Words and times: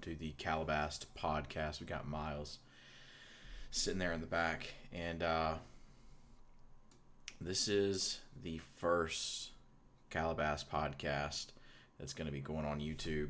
Welcome 0.00 0.14
to 0.14 0.18
the 0.18 0.34
Calabast 0.38 1.06
podcast. 1.18 1.80
We 1.80 1.86
got 1.86 2.08
Miles 2.08 2.58
sitting 3.70 3.98
there 3.98 4.12
in 4.12 4.20
the 4.20 4.26
back, 4.26 4.72
and 4.92 5.22
uh, 5.22 5.54
this 7.40 7.68
is 7.68 8.20
the 8.42 8.60
first 8.78 9.50
Calabast 10.10 10.66
podcast 10.68 11.48
that's 11.98 12.14
going 12.14 12.26
to 12.26 12.32
be 12.32 12.40
going 12.40 12.64
on 12.64 12.80
YouTube. 12.80 13.28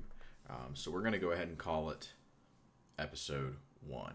Um, 0.48 0.74
so 0.74 0.92
we're 0.92 1.00
going 1.00 1.12
to 1.12 1.18
go 1.18 1.32
ahead 1.32 1.48
and 1.48 1.58
call 1.58 1.90
it 1.90 2.12
episode 2.98 3.56
one. 3.84 4.14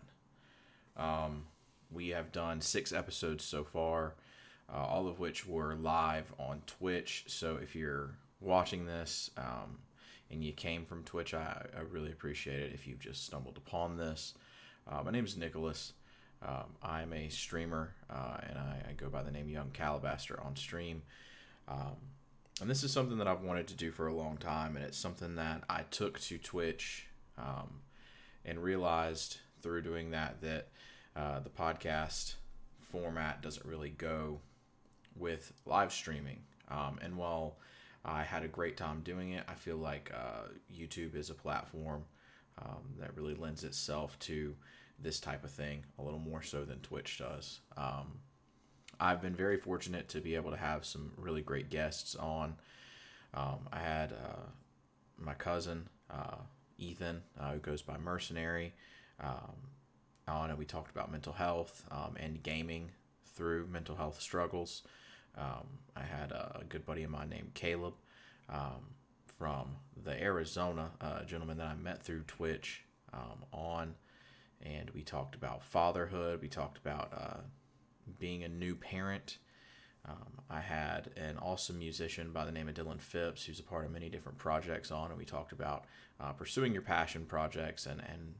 Um, 0.96 1.48
we 1.92 2.10
have 2.10 2.32
done 2.32 2.62
six 2.62 2.94
episodes 2.94 3.44
so 3.44 3.66
far, 3.66 4.16
uh, 4.74 4.78
all 4.78 5.08
of 5.08 5.20
which 5.20 5.46
were 5.46 5.76
live 5.76 6.34
on 6.40 6.62
Twitch. 6.68 7.26
So 7.28 7.58
if 7.62 7.76
you're 7.76 8.12
watching 8.40 8.86
this 8.86 9.30
um, 9.36 9.80
and 10.32 10.44
you 10.44 10.54
came 10.54 10.86
from 10.86 11.04
Twitch, 11.04 11.34
I, 11.34 11.66
I 11.76 11.82
really 11.82 12.12
appreciate 12.12 12.60
it 12.60 12.74
if 12.74 12.88
you've 12.88 13.00
just 13.00 13.26
stumbled 13.26 13.58
upon 13.58 13.98
this. 13.98 14.34
Uh, 14.88 15.02
my 15.04 15.12
name 15.12 15.26
is 15.26 15.38
Nicholas. 15.38 15.94
Um, 16.46 16.76
I'm 16.84 17.14
a 17.14 17.30
streamer 17.30 17.94
uh, 18.10 18.38
and 18.48 18.58
I, 18.58 18.90
I, 18.90 18.94
go 18.94 19.10
by 19.10 19.24
the 19.24 19.32
name 19.32 19.50
Young 19.50 19.72
Calabaster 19.72 20.40
on 20.44 20.56
stream. 20.56 21.02
Um, 21.68 21.96
and 22.62 22.70
this 22.70 22.84
is 22.84 22.92
something 22.92 23.18
that 23.18 23.28
I've 23.28 23.42
wanted 23.42 23.68
to 23.68 23.74
do 23.74 23.92
for 23.92 24.08
a 24.08 24.14
long 24.14 24.38
time, 24.38 24.76
and 24.76 24.86
it's 24.86 24.98
something 24.98 25.36
that 25.36 25.64
I 25.70 25.84
took 25.92 26.20
to 26.22 26.38
Twitch 26.38 27.08
um, 27.38 27.82
and 28.46 28.62
realized 28.62 29.38
through 29.62 29.82
doing 29.82 30.12
that 30.12 30.42
that 30.42 30.68
uh, 31.16 31.40
the 31.40 31.50
podcast 31.50 32.36
format 32.80 33.42
doesn't 33.42 33.66
really 33.66 33.90
go 33.90 34.40
with 35.18 35.52
live 35.66 35.92
streaming. 35.92 36.40
Um, 36.70 37.00
and 37.02 37.18
while 37.18 37.58
I 38.06 38.24
had 38.24 38.44
a 38.44 38.48
great 38.48 38.78
time 38.78 39.02
doing 39.02 39.32
it, 39.32 39.44
I 39.48 39.54
feel 39.54 39.78
like 39.78 40.12
uh, 40.14 40.50
YouTube 40.74 41.16
is 41.16 41.30
a 41.30 41.34
platform 41.34 42.06
um, 42.62 42.84
that 43.00 43.16
really 43.16 43.34
lends 43.36 43.64
itself 43.64 44.18
to 44.20 44.56
this 45.00 45.20
type 45.20 45.44
of 45.44 45.52
thing 45.52 45.84
a 46.00 46.04
little 46.04 46.20
more 46.20 46.42
so 46.42 46.64
than 46.64 46.80
Twitch 46.80 47.18
does. 47.18 47.60
Um, 47.76 48.20
I've 49.00 49.22
been 49.22 49.36
very 49.36 49.58
fortunate 49.58 50.08
to 50.10 50.22
be 50.22 50.36
able 50.36 50.52
to 50.52 50.58
have 50.58 50.86
some 50.86 51.12
really 51.18 51.42
great 51.42 51.70
guests 51.70 52.16
on. 52.16 52.56
Um, 53.34 53.68
I 53.74 53.80
had 53.80 54.14
uh, 54.14 54.48
my 55.18 55.34
cousin 55.34 55.90
uh, 56.10 56.38
Ethan, 56.78 57.24
uh, 57.40 57.54
who 57.54 57.60
goes 57.60 57.82
by 57.82 57.98
Mercenary, 57.98 58.74
um, 59.20 59.56
on, 60.28 60.50
and 60.50 60.58
we 60.58 60.66
talked 60.66 60.92
about 60.92 61.12
mental 61.12 61.34
health 61.34 61.84
um, 61.92 62.16
and 62.18 62.42
gaming 62.42 62.92
through 63.36 63.68
mental 63.68 63.96
health 63.96 64.22
struggles. 64.22 64.84
Um, 65.38 65.68
I 65.96 66.04
had 66.04 66.32
a, 66.32 66.64
good 66.68 66.86
buddy 66.86 67.04
of 67.04 67.12
mine 67.12 67.30
named 67.30 67.54
Caleb 67.54 67.94
um, 68.50 68.94
from 69.38 69.76
the 70.04 70.22
Arizona, 70.22 70.92
uh, 71.00 71.24
gentleman 71.24 71.58
that 71.58 71.68
I 71.68 71.76
met 71.76 72.02
through 72.02 72.24
Twitch 72.24 72.84
um, 73.14 73.46
on, 73.54 73.96
and 74.62 74.90
we 74.92 75.04
talked 75.04 75.36
about 75.36 75.64
fatherhood. 75.64 76.42
We 76.42 76.48
talked 76.48 76.78
about 76.78 77.12
uh, 77.16 77.42
being 78.20 78.44
a 78.44 78.50
new 78.50 78.76
parent. 78.76 79.38
Um, 80.08 80.42
I 80.50 80.60
had 80.60 81.10
an 81.18 81.38
awesome 81.38 81.80
musician 81.80 82.32
by 82.32 82.46
the 82.46 82.52
name 82.52 82.68
of 82.68 82.76
Dylan 82.76 83.02
Phipps, 83.02 83.46
who's 83.46 83.60
a 83.60 83.64
part 83.64 83.86
of 83.86 83.92
many 83.92 84.10
different 84.10 84.38
projects 84.38 84.92
on, 84.92 85.10
and 85.10 85.18
we 85.18 85.26
talked 85.26 85.52
about 85.52 85.86
uh, 86.20 86.32
pursuing 86.32 86.74
your 86.74 86.82
passion 86.82 87.26
projects 87.26 87.86
and, 87.86 88.02
and 88.02 88.36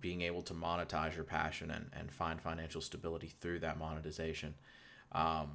being 0.00 0.22
able 0.22 0.42
to 0.42 0.54
monetize 0.54 1.14
your 1.14 1.24
passion 1.24 1.70
and, 1.70 1.90
and 1.98 2.12
find 2.12 2.40
financial 2.40 2.80
stability 2.80 3.28
through 3.28 3.60
that 3.60 3.78
monetization. 3.78 4.54
Um, 5.12 5.50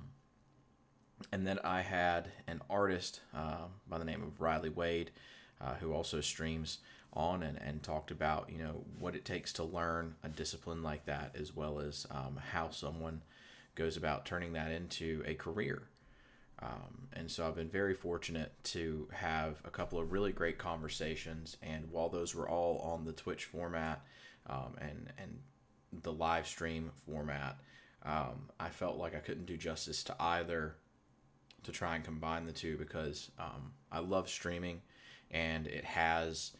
and 1.31 1.45
then 1.45 1.59
I 1.63 1.81
had 1.81 2.31
an 2.47 2.61
artist 2.69 3.21
uh, 3.33 3.67
by 3.87 3.97
the 3.97 4.05
name 4.05 4.23
of 4.23 4.41
Riley 4.41 4.69
Wade, 4.69 5.11
uh, 5.61 5.75
who 5.75 5.93
also 5.93 6.21
streams 6.21 6.79
on 7.13 7.43
and, 7.43 7.57
and 7.61 7.81
talked 7.81 8.11
about 8.11 8.49
you 8.51 8.57
know 8.57 8.83
what 8.99 9.15
it 9.15 9.23
takes 9.23 9.53
to 9.53 9.63
learn 9.63 10.15
a 10.23 10.29
discipline 10.29 10.83
like 10.83 11.05
that, 11.05 11.35
as 11.39 11.55
well 11.55 11.79
as 11.79 12.05
um, 12.11 12.39
how 12.51 12.69
someone 12.69 13.21
goes 13.75 13.97
about 13.97 14.25
turning 14.25 14.53
that 14.53 14.71
into 14.71 15.23
a 15.25 15.33
career. 15.33 15.83
Um, 16.61 17.09
and 17.13 17.29
so 17.29 17.45
I've 17.45 17.55
been 17.55 17.69
very 17.69 17.93
fortunate 17.93 18.51
to 18.65 19.09
have 19.11 19.61
a 19.65 19.69
couple 19.69 19.99
of 19.99 20.13
really 20.13 20.31
great 20.31 20.57
conversations. 20.57 21.57
And 21.61 21.91
while 21.91 22.07
those 22.07 22.33
were 22.33 22.47
all 22.47 22.77
on 22.79 23.03
the 23.03 23.11
Twitch 23.11 23.45
format 23.45 24.01
um, 24.49 24.75
and 24.79 25.11
and 25.17 25.39
the 26.03 26.13
live 26.13 26.47
stream 26.47 26.91
format, 27.05 27.57
um, 28.03 28.49
I 28.59 28.69
felt 28.69 28.97
like 28.97 29.15
I 29.15 29.19
couldn't 29.19 29.45
do 29.45 29.57
justice 29.57 30.03
to 30.05 30.15
either 30.19 30.75
to 31.65 31.71
try 31.71 31.95
and 31.95 32.03
combine 32.03 32.45
the 32.45 32.51
two 32.51 32.77
because 32.77 33.31
um, 33.39 33.73
I 33.91 33.99
love 33.99 34.29
streaming 34.29 34.81
and 35.31 35.67
it 35.67 35.83
has 35.83 36.51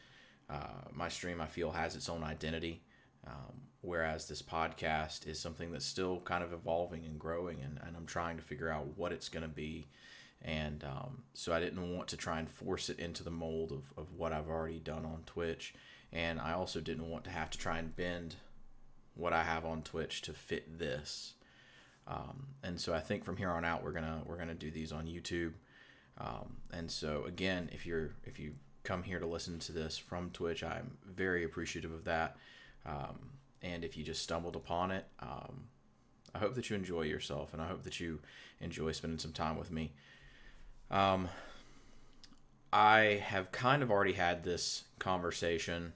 uh, 0.49 0.89
my 0.91 1.09
stream 1.09 1.41
I 1.41 1.47
feel 1.47 1.71
has 1.71 1.95
its 1.95 2.09
own 2.09 2.23
identity. 2.23 2.83
Um, 3.27 3.61
whereas 3.81 4.27
this 4.27 4.41
podcast 4.41 5.27
is 5.27 5.39
something 5.39 5.71
that's 5.71 5.85
still 5.85 6.19
kind 6.21 6.43
of 6.43 6.53
evolving 6.53 7.05
and 7.05 7.19
growing, 7.19 7.61
and, 7.61 7.79
and 7.85 7.95
I'm 7.95 8.05
trying 8.05 8.37
to 8.37 8.43
figure 8.43 8.69
out 8.69 8.97
what 8.97 9.11
it's 9.11 9.29
going 9.29 9.43
to 9.43 9.49
be. 9.49 9.87
And 10.41 10.83
um, 10.83 11.23
so 11.33 11.53
I 11.53 11.59
didn't 11.59 11.95
want 11.95 12.07
to 12.09 12.17
try 12.17 12.39
and 12.39 12.49
force 12.49 12.89
it 12.89 12.99
into 12.99 13.23
the 13.23 13.31
mold 13.31 13.71
of, 13.71 13.93
of 13.97 14.13
what 14.13 14.31
I've 14.31 14.49
already 14.49 14.79
done 14.79 15.05
on 15.05 15.23
Twitch. 15.25 15.73
And 16.11 16.39
I 16.39 16.53
also 16.53 16.81
didn't 16.81 17.09
want 17.09 17.23
to 17.23 17.31
have 17.31 17.49
to 17.51 17.57
try 17.57 17.79
and 17.79 17.95
bend 17.95 18.35
what 19.15 19.33
I 19.33 19.43
have 19.43 19.65
on 19.65 19.81
Twitch 19.81 20.21
to 20.23 20.33
fit 20.33 20.77
this. 20.77 21.33
Um, 22.07 22.47
and 22.63 22.79
so 22.79 22.93
I 22.93 22.99
think 22.99 23.23
from 23.25 23.37
here 23.37 23.49
on 23.49 23.65
out 23.65 23.83
we're 23.83 23.91
gonna 23.91 24.21
we're 24.25 24.37
gonna 24.37 24.53
do 24.53 24.71
these 24.71 24.91
on 24.91 25.07
YouTube. 25.07 25.53
Um, 26.17 26.57
and 26.71 26.89
so 26.89 27.23
again, 27.25 27.69
if 27.73 27.85
you're 27.85 28.11
if 28.23 28.39
you 28.39 28.53
come 28.83 29.03
here 29.03 29.19
to 29.19 29.25
listen 29.25 29.59
to 29.59 29.71
this 29.71 29.97
from 29.97 30.29
Twitch, 30.29 30.63
I'm 30.63 30.97
very 31.05 31.43
appreciative 31.43 31.91
of 31.91 32.05
that. 32.05 32.37
Um, 32.85 33.31
and 33.61 33.83
if 33.83 33.97
you 33.97 34.03
just 34.03 34.21
stumbled 34.21 34.55
upon 34.55 34.91
it, 34.91 35.05
um, 35.19 35.65
I 36.33 36.39
hope 36.39 36.53
that 36.55 36.69
you 36.69 36.75
enjoy 36.75 37.01
yourself, 37.03 37.53
and 37.53 37.61
I 37.61 37.67
hope 37.67 37.83
that 37.83 37.99
you 37.99 38.19
enjoy 38.61 38.91
spending 38.91 39.19
some 39.19 39.33
time 39.33 39.57
with 39.57 39.71
me. 39.71 39.93
Um, 40.91 41.29
I 42.71 43.23
have 43.25 43.51
kind 43.51 43.81
of 43.81 43.89
already 43.89 44.13
had 44.13 44.43
this 44.43 44.83
conversation 44.99 45.93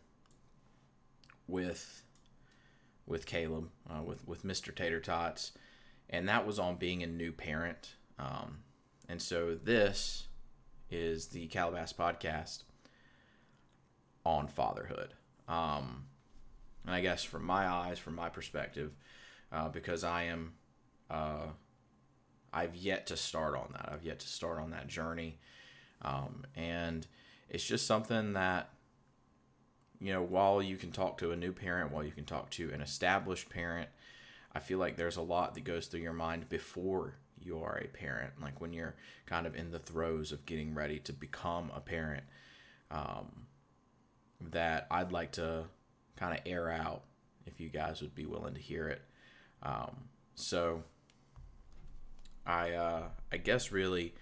with 1.48 2.04
with 3.06 3.26
Caleb, 3.26 3.70
uh, 3.90 4.02
with 4.02 4.28
with 4.28 4.44
Mr. 4.44 4.74
Tater 4.74 5.00
Tots, 5.00 5.52
and 6.10 6.28
that 6.28 6.46
was 6.46 6.60
on 6.60 6.76
being 6.76 7.04
a 7.04 7.08
new 7.08 7.32
parent. 7.32 7.96
Um, 8.18 8.60
and 9.08 9.22
so 9.22 9.56
this 9.56 10.28
is 10.90 11.28
the 11.28 11.48
Calabast 11.48 11.96
podcast 11.96 12.64
on 14.26 14.48
fatherhood. 14.48 15.14
Um, 15.48 16.06
and 16.86 16.96
I 16.96 17.02
guess 17.02 17.24
from 17.24 17.44
my 17.46 17.68
eyes, 17.68 18.00
from 18.00 18.16
my 18.16 18.30
perspective, 18.30 18.96
uh, 19.52 19.70
because 19.70 20.04
I 20.04 20.24
am, 20.24 20.54
uh, 21.10 21.48
I've 22.52 22.76
yet 22.76 23.08
to 23.08 23.18
start 23.18 23.56
on 23.56 23.70
that. 23.74 23.90
I've 23.92 24.04
yet 24.04 24.20
to 24.20 24.28
start 24.28 24.60
on 24.60 24.72
that 24.72 24.88
journey, 24.88 25.40
um, 26.02 26.44
and 26.56 27.06
it's 27.50 27.66
just 27.66 27.86
something 27.86 28.34
that, 28.34 28.70
you 30.00 30.14
know, 30.14 30.24
while 30.24 30.62
you 30.62 30.78
can 30.78 30.92
talk 30.92 31.18
to 31.20 31.32
a 31.32 31.36
new 31.36 31.52
parent, 31.52 31.92
while 31.92 32.04
you 32.04 32.12
can 32.12 32.26
talk 32.26 32.50
to 32.52 32.72
an 32.72 32.82
established 32.82 33.50
parent, 33.50 33.90
I 34.54 34.60
feel 34.60 34.80
like 34.80 34.98
there's 34.98 35.18
a 35.18 35.22
lot 35.22 35.54
that 35.56 35.64
goes 35.64 35.88
through 35.88 36.02
your 36.02 36.14
mind 36.14 36.50
before 36.50 37.16
you 37.40 37.60
are 37.60 37.78
a 37.78 37.88
parent, 37.88 38.34
like 38.42 38.60
when 38.60 38.74
you're 38.74 38.96
kind 39.26 39.46
of 39.46 39.56
in 39.56 39.72
the 39.72 39.80
throes 39.80 40.32
of 40.32 40.46
getting 40.46 40.74
ready 40.74 41.00
to 41.00 41.14
become 41.14 41.72
a 41.76 41.80
parent. 41.80 42.24
Um, 42.92 43.46
that 44.52 44.88
I'd 44.90 45.12
like 45.12 45.34
to 45.34 45.66
kind 46.16 46.34
of 46.34 46.42
air 46.46 46.72
out 46.72 47.04
if 47.46 47.60
you 47.60 47.70
guys 47.70 48.02
would 48.02 48.16
be 48.16 48.26
willing 48.26 48.54
to 48.54 48.60
hear 48.60 48.88
it. 48.88 49.02
Um, 49.64 49.96
so 50.36 50.84
I 52.46 52.72
uh, 52.72 53.04
I 53.32 53.38
guess 53.38 53.72
really 53.72 54.14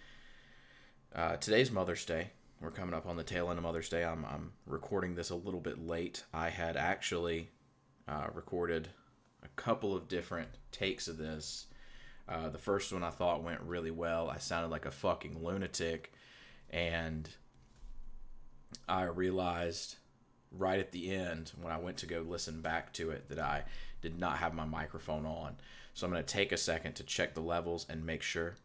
uh, 1.15 1.37
today's 1.37 1.71
Mother's 1.71 2.05
Day. 2.05 2.31
We're 2.59 2.71
coming 2.71 2.95
up 2.95 3.05
on 3.05 3.17
the 3.17 3.23
tail 3.23 3.49
end 3.49 3.59
of 3.59 3.63
Mother's 3.63 3.89
Day. 3.89 4.03
I'm, 4.03 4.25
I'm 4.25 4.53
recording 4.65 5.13
this 5.13 5.29
a 5.29 5.35
little 5.35 5.59
bit 5.59 5.85
late. 5.85 6.23
I 6.33 6.49
had 6.49 6.75
actually 6.75 7.51
uh, 8.07 8.27
recorded 8.33 8.89
a 9.43 9.47
couple 9.55 9.95
of 9.95 10.07
different 10.07 10.49
takes 10.71 11.07
of 11.07 11.17
this. 11.17 11.67
Uh, 12.27 12.49
the 12.49 12.57
first 12.57 12.91
one 12.91 13.03
I 13.03 13.09
thought 13.09 13.43
went 13.43 13.61
really 13.61 13.91
well. 13.91 14.29
I 14.29 14.37
sounded 14.37 14.69
like 14.69 14.85
a 14.85 14.91
fucking 14.91 15.43
lunatic, 15.43 16.11
and 16.69 17.29
I 18.87 19.03
realized 19.03 19.95
right 20.51 20.79
at 20.79 20.91
the 20.91 21.11
end 21.11 21.51
when 21.61 21.71
I 21.71 21.77
went 21.77 21.97
to 21.97 22.05
go 22.05 22.21
listen 22.21 22.61
back 22.61 22.93
to 22.93 23.11
it 23.11 23.29
that 23.29 23.39
I 23.39 23.63
did 24.01 24.19
not 24.19 24.37
have 24.37 24.53
my 24.53 24.65
microphone 24.65 25.25
on. 25.25 25.57
So 25.93 26.05
I'm 26.05 26.13
going 26.13 26.23
to 26.23 26.33
take 26.33 26.51
a 26.51 26.57
second 26.57 26.93
to 26.95 27.03
check 27.03 27.33
the 27.33 27.41
levels 27.41 27.85
and 27.89 28.05
make 28.05 28.21
sure 28.21 28.55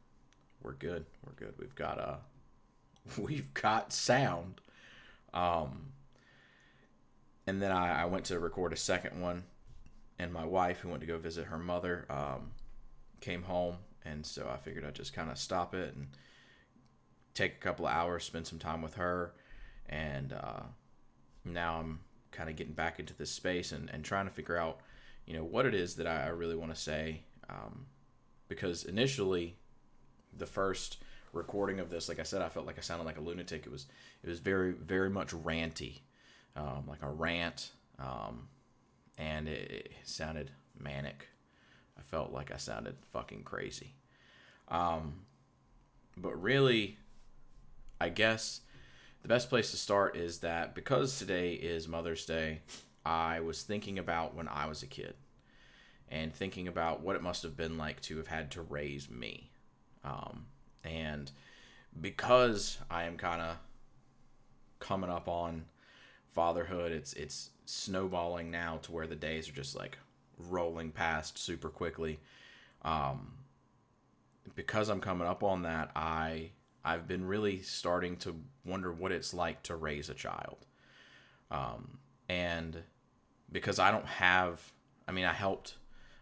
we're 0.62 0.74
good. 0.74 1.06
We're 1.24 1.32
good. 1.32 1.54
We've 1.58 1.74
got 1.74 1.98
a 1.98 2.18
we've 3.20 3.52
got 3.54 3.92
sound. 3.92 4.60
Um 5.34 5.92
and 7.46 7.60
then 7.60 7.72
I, 7.72 8.02
I 8.02 8.04
went 8.04 8.26
to 8.26 8.38
record 8.38 8.72
a 8.72 8.76
second 8.76 9.20
one 9.20 9.44
and 10.18 10.32
my 10.32 10.44
wife 10.44 10.80
who 10.80 10.88
went 10.88 11.00
to 11.00 11.06
go 11.06 11.18
visit 11.18 11.46
her 11.46 11.58
mother 11.58 12.06
um, 12.10 12.52
came 13.20 13.42
home 13.42 13.76
and 14.04 14.24
so 14.26 14.48
I 14.52 14.56
figured 14.56 14.84
I'd 14.84 14.94
just 14.94 15.14
kind 15.14 15.30
of 15.30 15.38
stop 15.38 15.74
it 15.74 15.94
and 15.94 16.08
take 17.34 17.54
a 17.54 17.60
couple 17.60 17.86
of 17.86 17.92
hours, 17.92 18.24
spend 18.24 18.46
some 18.46 18.58
time 18.58 18.82
with 18.82 18.94
her 18.94 19.34
and 19.88 20.32
uh, 20.32 20.62
now 21.44 21.78
I'm 21.78 22.00
kind 22.30 22.48
of 22.48 22.56
getting 22.56 22.72
back 22.72 22.98
into 22.98 23.14
this 23.14 23.30
space 23.30 23.72
and, 23.72 23.90
and 23.90 24.04
trying 24.04 24.26
to 24.26 24.32
figure 24.32 24.56
out, 24.56 24.80
you 25.26 25.34
know, 25.34 25.44
what 25.44 25.66
it 25.66 25.74
is 25.74 25.96
that 25.96 26.06
I, 26.06 26.28
really 26.28 26.56
want 26.56 26.74
to 26.74 26.80
say. 26.80 27.22
Um, 27.48 27.86
because 28.48 28.84
initially, 28.84 29.56
the 30.36 30.46
first 30.46 30.98
recording 31.32 31.78
of 31.78 31.90
this, 31.90 32.08
like 32.08 32.18
I 32.18 32.24
said, 32.24 32.42
I 32.42 32.48
felt 32.48 32.66
like 32.66 32.78
I 32.78 32.80
sounded 32.80 33.04
like 33.04 33.18
a 33.18 33.20
lunatic. 33.20 33.66
It 33.66 33.72
was 33.72 33.86
it 34.22 34.28
was 34.28 34.38
very 34.38 34.72
very 34.72 35.10
much 35.10 35.28
ranty, 35.28 36.00
um, 36.56 36.84
like 36.86 37.02
a 37.02 37.10
rant, 37.10 37.70
um, 37.98 38.48
and 39.18 39.48
it, 39.48 39.92
sounded 40.04 40.50
manic. 40.78 41.28
I 41.98 42.02
felt 42.02 42.32
like 42.32 42.52
I 42.52 42.56
sounded 42.56 42.96
fucking 43.12 43.44
crazy. 43.44 43.94
Um, 44.68 45.20
but 46.16 46.40
really, 46.40 46.98
I 48.00 48.08
guess 48.08 48.60
the 49.22 49.28
best 49.28 49.48
place 49.48 49.70
to 49.70 49.76
start 49.76 50.16
is 50.16 50.40
that 50.40 50.74
because 50.74 51.18
today 51.18 51.54
is 51.54 51.88
Mother's 51.88 52.26
Day, 52.26 52.60
I 53.04 53.40
was 53.40 53.62
thinking 53.62 53.98
about 53.98 54.34
when 54.34 54.48
I 54.48 54.66
was 54.66 54.82
a 54.82 54.86
kid 54.86 55.14
and 56.08 56.34
thinking 56.34 56.68
about 56.68 57.00
what 57.00 57.16
it 57.16 57.22
must 57.22 57.42
have 57.42 57.56
been 57.56 57.78
like 57.78 58.00
to 58.02 58.16
have 58.18 58.26
had 58.26 58.50
to 58.52 58.62
raise 58.62 59.10
me. 59.10 59.50
Um, 60.04 60.46
and 60.84 61.30
because 62.00 62.78
I 62.90 63.04
am 63.04 63.16
kind 63.16 63.40
of 63.40 63.56
coming 64.78 65.10
up 65.10 65.28
on 65.28 65.64
fatherhood, 66.28 66.92
it's 66.92 67.12
it's 67.14 67.50
snowballing 67.64 68.50
now 68.50 68.78
to 68.82 68.92
where 68.92 69.06
the 69.06 69.16
days 69.16 69.48
are 69.48 69.52
just 69.52 69.76
like 69.76 69.98
rolling 70.38 70.90
past 70.90 71.38
super 71.38 71.68
quickly. 71.68 72.20
Um, 72.82 73.32
because 74.54 74.88
I'm 74.88 75.00
coming 75.00 75.28
up 75.28 75.42
on 75.42 75.62
that, 75.62 75.90
I 75.94 76.50
I've 76.84 77.06
been 77.06 77.26
really 77.26 77.62
starting 77.62 78.16
to 78.18 78.34
wonder 78.64 78.92
what 78.92 79.12
it's 79.12 79.32
like 79.32 79.62
to 79.64 79.76
raise 79.76 80.10
a 80.10 80.14
child. 80.14 80.66
Um, 81.50 81.98
and 82.28 82.82
because 83.50 83.78
I 83.78 83.90
don't 83.90 84.06
have, 84.06 84.72
I 85.06 85.12
mean, 85.12 85.24
I 85.24 85.32
helped, 85.32 85.76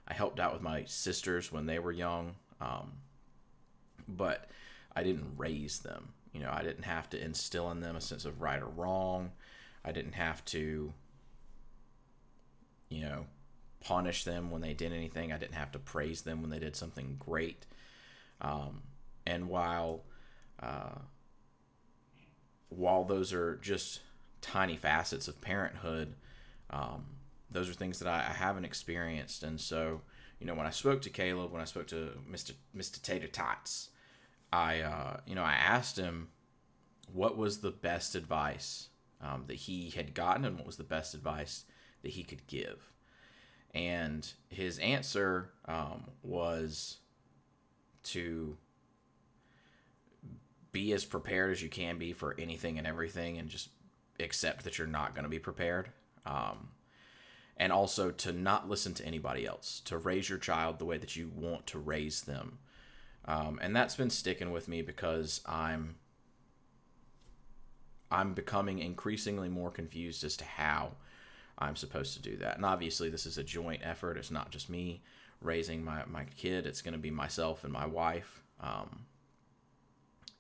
I 0.06 0.12
helped 0.12 0.38
out 0.38 0.52
with 0.52 0.62
my 0.62 0.84
sisters 0.84 1.50
when 1.50 1.66
they 1.66 1.78
were 1.78 1.92
young, 1.92 2.34
um, 2.60 2.92
but 4.06 4.50
I 4.94 5.02
didn't 5.02 5.34
raise 5.36 5.78
them. 5.78 6.12
You 6.32 6.40
know, 6.40 6.50
I 6.52 6.62
didn't 6.62 6.84
have 6.84 7.08
to 7.10 7.24
instill 7.24 7.70
in 7.70 7.80
them 7.80 7.96
a 7.96 8.00
sense 8.00 8.24
of 8.24 8.42
right 8.42 8.60
or 8.60 8.68
wrong. 8.68 9.32
I 9.84 9.92
didn't 9.92 10.12
have 10.12 10.44
to, 10.46 10.92
you 12.90 13.02
know, 13.02 13.26
punish 13.80 14.24
them 14.24 14.50
when 14.50 14.60
they 14.60 14.74
did 14.74 14.92
anything. 14.92 15.32
I 15.32 15.38
didn't 15.38 15.54
have 15.54 15.72
to 15.72 15.78
praise 15.78 16.22
them 16.22 16.42
when 16.42 16.50
they 16.50 16.58
did 16.58 16.76
something 16.76 17.16
great. 17.18 17.64
Um, 18.40 18.82
and 19.26 19.48
while 19.48 20.02
uh, 20.62 20.98
while 22.68 23.04
those 23.04 23.32
are 23.32 23.56
just 23.56 24.00
tiny 24.40 24.76
facets 24.76 25.28
of 25.28 25.40
parenthood, 25.40 26.14
um, 26.70 27.04
those 27.50 27.68
are 27.68 27.72
things 27.72 27.98
that 27.98 28.08
I, 28.08 28.18
I, 28.18 28.32
haven't 28.32 28.64
experienced. 28.64 29.42
And 29.42 29.60
so, 29.60 30.02
you 30.38 30.46
know, 30.46 30.54
when 30.54 30.66
I 30.66 30.70
spoke 30.70 31.02
to 31.02 31.10
Caleb, 31.10 31.50
when 31.50 31.60
I 31.60 31.64
spoke 31.64 31.88
to 31.88 32.12
Mr. 32.30 32.52
Mr. 32.76 33.02
Tater 33.02 33.26
Tots, 33.26 33.88
I, 34.52 34.80
uh, 34.80 35.16
you 35.26 35.34
know, 35.34 35.42
I 35.42 35.54
asked 35.54 35.96
him 35.96 36.28
what 37.12 37.36
was 37.36 37.58
the 37.58 37.70
best 37.70 38.14
advice 38.14 38.88
um, 39.20 39.44
that 39.46 39.56
he 39.56 39.90
had 39.90 40.14
gotten 40.14 40.44
and 40.44 40.56
what 40.56 40.66
was 40.66 40.76
the 40.76 40.84
best 40.84 41.14
advice 41.14 41.64
that 42.02 42.12
he 42.12 42.22
could 42.22 42.46
give. 42.46 42.92
And 43.72 44.30
his 44.48 44.78
answer 44.78 45.50
um, 45.66 46.04
was 46.22 46.98
to 48.04 48.56
be 50.72 50.92
as 50.92 51.04
prepared 51.04 51.52
as 51.52 51.62
you 51.62 51.68
can 51.68 51.98
be 51.98 52.12
for 52.12 52.34
anything 52.38 52.78
and 52.78 52.86
everything 52.86 53.38
and 53.38 53.48
just 53.48 53.68
accept 54.18 54.64
that 54.64 54.78
you're 54.78 54.86
not 54.86 55.14
going 55.14 55.24
to 55.24 55.30
be 55.30 55.38
prepared. 55.38 55.90
Um, 56.26 56.68
and 57.56 57.72
also 57.72 58.10
to 58.10 58.32
not 58.32 58.68
listen 58.68 58.94
to 58.94 59.04
anybody 59.04 59.46
else, 59.46 59.80
to 59.84 59.98
raise 59.98 60.28
your 60.28 60.38
child 60.38 60.78
the 60.78 60.84
way 60.84 60.96
that 60.96 61.14
you 61.14 61.30
want 61.34 61.66
to 61.68 61.78
raise 61.78 62.22
them. 62.22 62.58
Um, 63.26 63.58
and 63.62 63.76
that's 63.76 63.96
been 63.96 64.10
sticking 64.10 64.50
with 64.50 64.66
me 64.66 64.82
because 64.82 65.42
I'm 65.46 65.96
I'm 68.10 68.34
becoming 68.34 68.80
increasingly 68.80 69.48
more 69.48 69.70
confused 69.70 70.24
as 70.24 70.36
to 70.38 70.44
how 70.44 70.92
I'm 71.60 71.76
supposed 71.76 72.14
to 72.14 72.22
do 72.22 72.36
that. 72.38 72.56
And 72.56 72.64
obviously, 72.64 73.10
this 73.10 73.26
is 73.26 73.38
a 73.38 73.44
joint 73.44 73.82
effort. 73.84 74.16
It's 74.16 74.30
not 74.30 74.50
just 74.50 74.70
me 74.70 75.02
raising 75.42 75.84
my, 75.84 76.04
my 76.06 76.24
kid, 76.36 76.66
it's 76.66 76.82
going 76.82 76.92
to 76.92 76.98
be 76.98 77.10
myself 77.10 77.64
and 77.64 77.72
my 77.72 77.86
wife. 77.86 78.42
Um, 78.60 79.06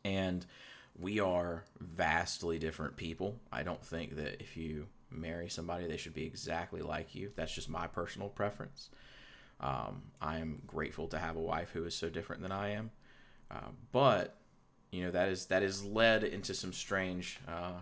and 0.04 0.44
we 0.98 1.20
are 1.20 1.64
vastly 1.78 2.58
different 2.58 2.96
people. 2.96 3.40
I 3.50 3.62
don't 3.62 3.84
think 3.84 4.16
that 4.16 4.40
if 4.40 4.56
you 4.56 4.86
marry 5.10 5.48
somebody, 5.48 5.86
they 5.86 5.96
should 5.96 6.14
be 6.14 6.26
exactly 6.26 6.82
like 6.82 7.14
you. 7.14 7.32
That's 7.36 7.54
just 7.54 7.68
my 7.68 7.86
personal 7.86 8.28
preference. 8.28 8.90
Um, 9.60 10.02
I 10.20 10.38
am 10.38 10.62
grateful 10.66 11.08
to 11.08 11.18
have 11.18 11.36
a 11.36 11.40
wife 11.40 11.70
who 11.70 11.84
is 11.84 11.94
so 11.94 12.08
different 12.08 12.42
than 12.42 12.52
I 12.52 12.70
am, 12.70 12.90
uh, 13.50 13.70
but 13.92 14.36
you 14.90 15.04
know 15.04 15.10
that 15.10 15.28
is 15.28 15.46
that 15.46 15.62
is 15.62 15.84
led 15.84 16.24
into 16.24 16.54
some 16.54 16.72
strange, 16.72 17.38
uh, 17.46 17.80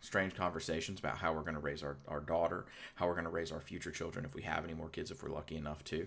strange 0.00 0.34
conversations 0.34 0.98
about 0.98 1.16
how 1.16 1.32
we're 1.32 1.42
going 1.42 1.54
to 1.54 1.60
raise 1.60 1.82
our, 1.82 1.96
our 2.08 2.20
daughter, 2.20 2.66
how 2.94 3.06
we're 3.06 3.14
going 3.14 3.24
to 3.24 3.30
raise 3.30 3.52
our 3.52 3.60
future 3.60 3.90
children 3.90 4.24
if 4.24 4.34
we 4.34 4.42
have 4.42 4.64
any 4.64 4.74
more 4.74 4.88
kids, 4.88 5.10
if 5.10 5.22
we're 5.22 5.30
lucky 5.30 5.56
enough 5.56 5.82
to. 5.84 6.06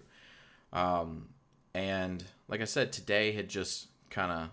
Um, 0.72 1.30
and 1.74 2.24
like 2.48 2.62
I 2.62 2.66
said, 2.66 2.92
today 2.92 3.32
had 3.32 3.50
just 3.50 3.88
kind 4.10 4.32
of 4.32 4.50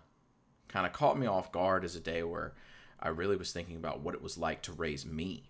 kind 0.69 0.87
of 0.87 0.93
caught 0.93 1.19
me 1.19 1.27
off 1.27 1.53
guard 1.53 1.85
as 1.85 1.95
a 1.95 2.01
day 2.01 2.23
where 2.23 2.53
I 3.01 3.09
really 3.09 3.37
was 3.37 3.53
thinking 3.53 3.77
about 3.77 4.01
what 4.01 4.15
it 4.15 4.23
was 4.23 4.37
like 4.37 4.63
to 4.63 4.73
raise 4.73 5.07
me 5.07 5.45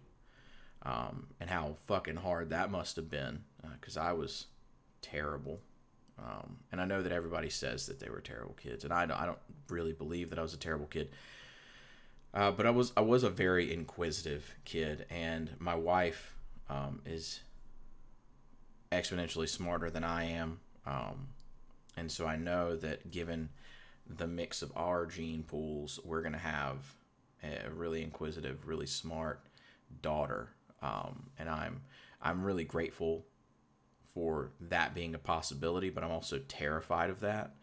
um, 0.82 1.28
and 1.40 1.48
how 1.48 1.76
fucking 1.86 2.16
hard 2.16 2.50
that 2.50 2.70
must 2.70 2.96
have 2.96 3.10
been 3.10 3.44
because 3.72 3.96
uh, 3.96 4.02
I 4.02 4.12
was 4.12 4.46
terrible. 5.02 5.60
Um, 6.18 6.58
and 6.72 6.80
I 6.80 6.86
know 6.86 7.02
that 7.02 7.12
everybody 7.12 7.50
says 7.50 7.86
that 7.86 8.00
they 8.00 8.08
were 8.08 8.20
terrible 8.20 8.54
kids, 8.54 8.84
and 8.84 8.92
I 8.92 9.04
don't, 9.04 9.20
I 9.20 9.26
don't 9.26 9.38
really 9.68 9.92
believe 9.92 10.30
that 10.30 10.38
I 10.38 10.42
was 10.42 10.54
a 10.54 10.58
terrible 10.58 10.86
kid. 10.86 11.10
Uh, 12.36 12.50
but 12.50 12.66
I 12.66 12.70
was 12.70 12.92
I 12.98 13.00
was 13.00 13.22
a 13.22 13.30
very 13.30 13.72
inquisitive 13.72 14.54
kid, 14.66 15.06
and 15.08 15.52
my 15.58 15.74
wife 15.74 16.34
um, 16.68 17.00
is 17.06 17.40
exponentially 18.92 19.48
smarter 19.48 19.88
than 19.88 20.04
I 20.04 20.24
am, 20.24 20.60
um, 20.84 21.28
and 21.96 22.12
so 22.12 22.26
I 22.26 22.36
know 22.36 22.76
that 22.76 23.10
given 23.10 23.48
the 24.06 24.26
mix 24.26 24.60
of 24.60 24.70
our 24.76 25.06
gene 25.06 25.44
pools, 25.44 25.98
we're 26.04 26.20
to 26.34 26.38
have 26.38 26.94
a 27.42 27.70
really 27.70 28.02
inquisitive, 28.02 28.68
really 28.68 28.86
smart 28.86 29.40
daughter. 30.02 30.50
Um, 30.82 31.30
and 31.38 31.48
I'm 31.48 31.84
I'm 32.20 32.44
really 32.44 32.64
grateful 32.64 33.24
for 34.04 34.50
that 34.60 34.94
being 34.94 35.14
a 35.14 35.18
possibility, 35.18 35.88
but 35.88 36.04
I'm 36.04 36.10
also 36.12 36.38
terrified 36.48 37.08
of 37.08 37.20
that. 37.20 37.54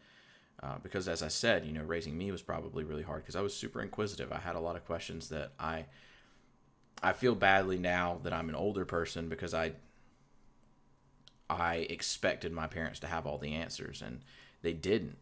Uh, 0.63 0.77
because 0.81 1.09
as 1.09 1.21
I 1.21 1.27
said, 1.27 1.65
you 1.65 1.73
know, 1.73 1.83
raising 1.83 2.17
me 2.17 2.31
was 2.31 2.41
probably 2.41 2.85
really 2.85 3.03
hard 3.03 3.23
because 3.23 3.35
I 3.35 3.41
was 3.41 3.53
super 3.53 3.81
inquisitive. 3.81 4.31
I 4.31 4.39
had 4.39 4.55
a 4.55 4.61
lot 4.61 4.77
of 4.77 4.85
questions 4.85 5.29
that 5.29 5.51
I 5.59 5.85
I 7.01 7.11
feel 7.11 7.35
badly 7.35 7.77
now 7.77 8.19
that 8.23 8.31
I'm 8.31 8.47
an 8.47 8.55
older 8.55 8.85
person 8.85 9.27
because 9.27 9.53
I 9.53 9.73
I 11.49 11.87
expected 11.89 12.53
my 12.53 12.67
parents 12.67 12.99
to 13.01 13.07
have 13.07 13.27
all 13.27 13.37
the 13.37 13.53
answers 13.53 14.01
and 14.01 14.21
they 14.61 14.71
didn't. 14.71 15.17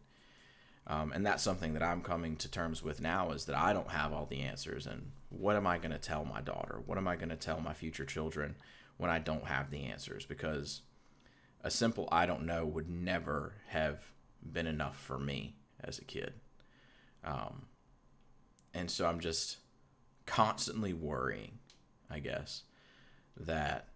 Um, 0.86 1.12
and 1.12 1.26
that's 1.26 1.42
something 1.42 1.74
that 1.74 1.82
I'm 1.82 2.02
coming 2.02 2.36
to 2.36 2.50
terms 2.50 2.82
with 2.82 3.00
now 3.00 3.32
is 3.32 3.44
that 3.46 3.56
I 3.56 3.72
don't 3.72 3.90
have 3.90 4.12
all 4.12 4.26
the 4.26 4.40
answers. 4.40 4.86
And 4.86 5.10
what 5.28 5.56
am 5.56 5.66
I 5.66 5.78
going 5.78 5.92
to 5.92 5.98
tell 5.98 6.24
my 6.24 6.40
daughter? 6.40 6.80
What 6.86 6.98
am 6.98 7.06
I 7.06 7.16
going 7.16 7.28
to 7.28 7.36
tell 7.36 7.60
my 7.60 7.72
future 7.72 8.04
children 8.04 8.56
when 8.96 9.10
I 9.10 9.18
don't 9.18 9.46
have 9.46 9.70
the 9.70 9.84
answers? 9.84 10.24
Because 10.24 10.82
a 11.62 11.70
simple 11.70 12.08
I 12.10 12.26
don't 12.26 12.46
know 12.46 12.64
would 12.64 12.88
never 12.88 13.54
have 13.68 14.12
been 14.50 14.66
enough 14.66 14.96
for 14.96 15.18
me 15.18 15.54
as 15.82 15.98
a 15.98 16.04
kid. 16.04 16.34
Um, 17.24 17.66
and 18.74 18.90
so 18.90 19.06
I'm 19.06 19.20
just 19.20 19.58
constantly 20.26 20.92
worrying, 20.92 21.58
I 22.10 22.18
guess, 22.18 22.62
that 23.36 23.88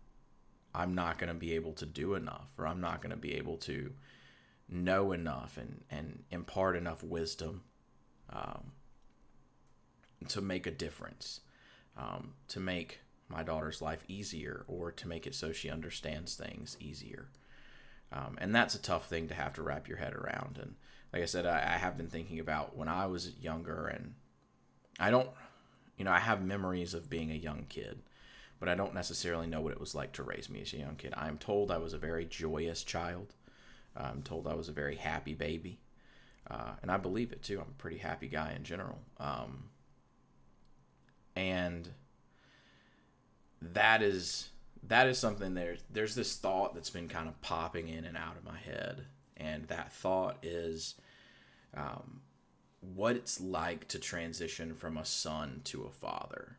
I'm 0.75 0.95
not 0.95 1.19
going 1.19 1.29
to 1.29 1.39
be 1.39 1.53
able 1.53 1.73
to 1.75 1.87
do 1.87 2.15
enough 2.15 2.51
or 2.59 2.67
I'm 2.67 2.81
not 2.81 3.01
going 3.01 3.11
to 3.11 3.17
be 3.17 3.35
able 3.35 3.57
to 3.59 3.93
know 4.69 5.13
enough 5.13 5.57
and, 5.57 5.85
and 5.91 6.25
impart 6.31 6.77
enough 6.77 7.03
wisdom 7.03 7.63
um, 8.31 8.73
to 10.29 10.41
make 10.41 10.67
a 10.67 10.71
difference, 10.71 11.41
um, 11.97 12.35
to 12.49 12.61
make 12.61 13.01
my 13.29 13.43
daughter's 13.43 13.81
life 13.81 14.05
easier 14.09 14.65
or 14.69 14.93
to 14.93 15.09
make 15.09 15.27
it 15.27 15.35
so 15.35 15.53
she 15.53 15.71
understands 15.71 16.35
things 16.35 16.77
easier. 16.81 17.29
Um, 18.13 18.39
and 18.41 18.55
that's 18.55 18.75
a 18.75 18.83
tough 18.83 19.09
thing 19.09 19.29
to 19.29 19.35
have 19.35 19.53
to 19.55 19.63
wrap 19.63 19.89
your 19.89 19.99
head 19.99 20.15
around. 20.15 20.59
And 20.61 20.77
like 21.13 21.23
I 21.23 21.27
said, 21.27 21.47
I, 21.47 21.59
I 21.59 21.79
have 21.79 21.97
been 21.97 22.09
thinking 22.09 22.39
about 22.39 22.77
when 22.77 22.89
I 22.89 23.07
was 23.07 23.33
younger, 23.41 23.87
and 23.87 24.15
I 24.99 25.11
don't, 25.11 25.29
you 25.97 26.05
know, 26.05 26.13
I 26.13 26.21
have 26.21 26.45
memories 26.45 26.95
of 26.95 27.11
being 27.11 27.31
a 27.31 27.35
young 27.35 27.67
kid, 27.69 28.03
but 28.59 28.69
I 28.69 28.75
don't 28.75 28.95
necessarily 28.95 29.47
know 29.47 29.61
what 29.61 29.73
it 29.73 29.81
was 29.81 29.95
like 29.95 30.13
to 30.13 30.23
raise 30.23 30.49
me 30.49 30.63
as 30.63 30.73
a 30.73 30.79
young 30.79 30.97
kid. 30.97 31.15
I'm 31.17 31.39
told 31.39 31.71
I 31.71 31.79
was 31.79 31.93
a 31.93 31.99
very 31.99 32.25
joyous 32.25 32.83
child. 32.85 33.35
I'm 33.97 34.23
told 34.23 34.47
I 34.47 34.55
was 34.55 34.69
a 34.69 34.73
very 34.73 34.97
happy 34.97 35.35
baby. 35.35 35.81
Uh, 36.49 36.73
and 36.83 36.91
I 36.91 36.97
believe 36.97 37.33
it 37.33 37.43
too. 37.43 37.59
I'm 37.61 37.69
a 37.69 37.83
pretty 37.83 37.99
happy 37.99 38.29
guy 38.29 38.53
in 38.55 38.63
general. 38.63 38.99
Um, 39.19 39.71
and 41.35 41.89
that 43.61 44.03
is 44.03 44.51
that 44.89 45.07
is 45.07 45.19
something 45.19 45.55
there 45.55 45.77
there's 45.91 46.15
this 46.15 46.37
thought 46.37 46.75
that's 46.75 46.91
been 46.91 47.09
kind 47.09 47.29
of 47.29 47.41
popping 47.41 47.89
in 47.89 48.05
and 48.05 48.17
out 48.17 48.37
of 48.37 48.45
my 48.45 48.59
head. 48.59 49.07
And 49.37 49.65
that 49.69 49.93
thought 49.93 50.39
is 50.43 50.95
um, 51.77 52.21
what 52.81 53.17
it's 53.17 53.41
like 53.41 53.89
to 53.89 53.99
transition 53.99 54.75
from 54.75 54.97
a 54.97 55.05
son 55.05 55.61
to 55.65 55.85
a 55.85 55.91
father. 55.91 56.59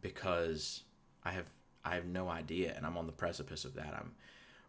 Because 0.00 0.82
i 1.24 1.30
have 1.32 1.48
i 1.84 1.94
have 1.94 2.06
no 2.06 2.28
idea 2.28 2.72
and 2.76 2.86
i'm 2.86 2.96
on 2.96 3.06
the 3.06 3.12
precipice 3.12 3.64
of 3.64 3.74
that. 3.74 3.94
I'm 3.98 4.12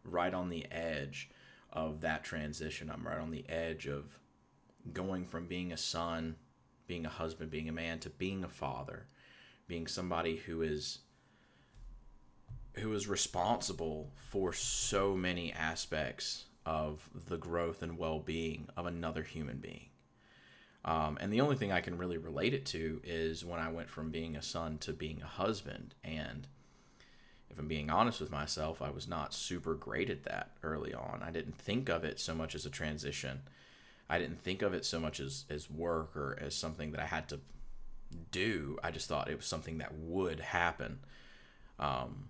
right 0.03 0.33
on 0.33 0.49
the 0.49 0.65
edge 0.71 1.29
of 1.71 2.01
that 2.01 2.23
transition. 2.23 2.89
I'm 2.89 3.05
right 3.05 3.19
on 3.19 3.31
the 3.31 3.47
edge 3.49 3.87
of 3.87 4.19
going 4.93 5.25
from 5.25 5.47
being 5.47 5.71
a 5.71 5.77
son 5.77 6.37
being 6.87 7.05
a 7.05 7.09
husband 7.09 7.51
being 7.51 7.67
a 7.67 7.73
man 7.73 7.99
to 7.99 8.09
being 8.09 8.43
a 8.43 8.47
father 8.47 9.07
being 9.67 9.85
somebody 9.85 10.37
who 10.37 10.61
is 10.61 10.99
who 12.79 12.93
is 12.93 13.07
responsible 13.07 14.11
for 14.15 14.53
so 14.53 15.15
many 15.15 15.51
aspects 15.53 16.45
of 16.65 17.09
the 17.27 17.37
growth 17.37 17.81
and 17.81 17.97
well-being 17.97 18.67
of 18.75 18.85
another 18.85 19.23
human 19.23 19.57
being. 19.57 19.89
Um, 20.83 21.17
and 21.19 21.31
the 21.31 21.41
only 21.41 21.55
thing 21.55 21.71
i 21.71 21.81
can 21.81 21.97
really 21.97 22.17
relate 22.17 22.53
it 22.53 22.65
to 22.67 23.01
is 23.03 23.43
when 23.43 23.59
i 23.59 23.71
went 23.71 23.89
from 23.89 24.11
being 24.11 24.35
a 24.35 24.41
son 24.41 24.77
to 24.79 24.93
being 24.93 25.21
a 25.21 25.27
husband. 25.27 25.95
And 26.03 26.47
if 27.49 27.57
i'm 27.57 27.67
being 27.67 27.89
honest 27.89 28.19
with 28.19 28.31
myself 28.31 28.81
i 28.81 28.89
was 28.89 29.07
not 29.07 29.33
super 29.33 29.73
great 29.73 30.09
at 30.09 30.23
that 30.23 30.51
early 30.63 30.93
on. 30.93 31.23
I 31.25 31.31
didn't 31.31 31.57
think 31.57 31.89
of 31.89 32.03
it 32.03 32.19
so 32.19 32.35
much 32.35 32.53
as 32.53 32.65
a 32.65 32.69
transition. 32.69 33.41
I 34.09 34.19
didn't 34.19 34.41
think 34.41 34.61
of 34.61 34.73
it 34.73 34.85
so 34.85 34.99
much 34.99 35.19
as, 35.19 35.45
as 35.49 35.69
work 35.69 36.15
or 36.15 36.37
as 36.41 36.55
something 36.55 36.91
that 36.91 37.01
i 37.01 37.05
had 37.05 37.27
to 37.29 37.39
do. 38.31 38.77
I 38.83 38.91
just 38.91 39.07
thought 39.07 39.29
it 39.29 39.37
was 39.37 39.45
something 39.45 39.79
that 39.79 39.93
would 39.93 40.39
happen. 40.39 40.99
Um, 41.79 42.29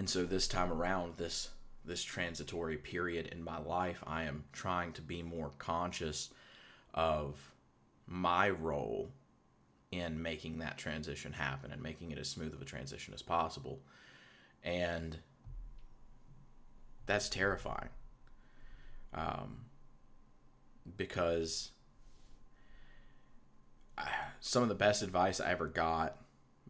and 0.00 0.08
so 0.08 0.24
this 0.24 0.48
time 0.48 0.72
around, 0.72 1.18
this 1.18 1.50
this 1.84 2.02
transitory 2.02 2.78
period 2.78 3.26
in 3.26 3.44
my 3.44 3.58
life, 3.58 4.02
I 4.06 4.22
am 4.22 4.44
trying 4.50 4.94
to 4.94 5.02
be 5.02 5.22
more 5.22 5.50
conscious 5.58 6.30
of 6.94 7.52
my 8.06 8.48
role 8.48 9.10
in 9.90 10.22
making 10.22 10.60
that 10.60 10.78
transition 10.78 11.34
happen 11.34 11.70
and 11.70 11.82
making 11.82 12.12
it 12.12 12.18
as 12.18 12.30
smooth 12.30 12.54
of 12.54 12.62
a 12.62 12.64
transition 12.64 13.12
as 13.12 13.20
possible. 13.20 13.80
And 14.64 15.18
that's 17.04 17.28
terrifying. 17.28 17.90
Um, 19.12 19.66
because 20.96 21.72
some 24.40 24.62
of 24.62 24.70
the 24.70 24.74
best 24.74 25.02
advice 25.02 25.42
I 25.42 25.50
ever 25.50 25.66
got 25.66 26.16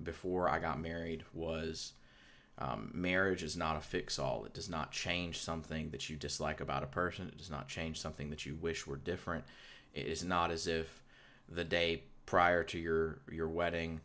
before 0.03 0.49
I 0.49 0.59
got 0.59 0.81
married 0.81 1.23
was 1.33 1.93
um, 2.61 2.91
marriage 2.93 3.43
is 3.43 3.57
not 3.57 3.77
a 3.77 3.81
fix 3.81 4.19
all. 4.19 4.45
It 4.45 4.53
does 4.53 4.69
not 4.69 4.93
change 4.93 5.39
something 5.39 5.91
that 5.91 6.11
you 6.11 6.17
dislike 6.17 6.61
about 6.61 6.83
a 6.83 6.87
person. 6.87 7.29
It 7.29 7.39
does 7.39 7.51
not 7.51 7.69
change 7.69 8.01
something 8.01 8.31
that 8.31 8.45
you 8.45 8.55
wish 8.55 8.87
were 8.87 8.97
different. 8.97 9.45
It 9.95 10.07
is 10.07 10.23
not 10.23 10.51
as 10.51 10.67
if 10.67 11.03
the 11.49 11.65
day 11.65 12.05
prior 12.27 12.63
to 12.65 12.79
your 12.79 13.21
your 13.31 13.49
wedding 13.49 14.01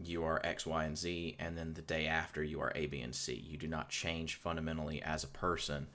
you 0.00 0.24
are 0.24 0.40
X, 0.44 0.64
Y, 0.64 0.84
and 0.84 0.96
Z, 0.96 1.36
and 1.38 1.58
then 1.58 1.74
the 1.74 1.82
day 1.82 2.06
after 2.06 2.42
you 2.42 2.60
are 2.60 2.72
A, 2.74 2.86
B, 2.86 3.00
and 3.00 3.14
C. 3.14 3.34
You 3.34 3.56
do 3.56 3.66
not 3.66 3.88
change 3.88 4.36
fundamentally 4.36 5.02
as 5.02 5.24
a 5.24 5.28
person 5.28 5.88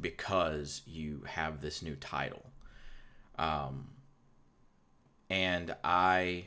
because 0.00 0.82
you 0.84 1.22
have 1.26 1.60
this 1.60 1.80
new 1.80 1.94
title. 1.94 2.50
Um, 3.38 3.88
and 5.30 5.74
I 5.84 6.46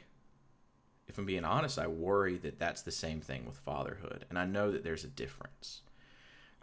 if 1.10 1.18
I'm 1.18 1.26
being 1.26 1.44
honest, 1.44 1.80
I 1.80 1.88
worry 1.88 2.38
that 2.38 2.60
that's 2.60 2.84
the 2.84 2.92
same 2.92 3.20
thing 3.20 3.46
with 3.46 3.58
fatherhood. 3.58 4.26
And 4.30 4.38
I 4.38 4.46
know 4.46 4.72
that 4.72 4.84
there's 4.84 5.04
a 5.04 5.08
difference. 5.08 5.82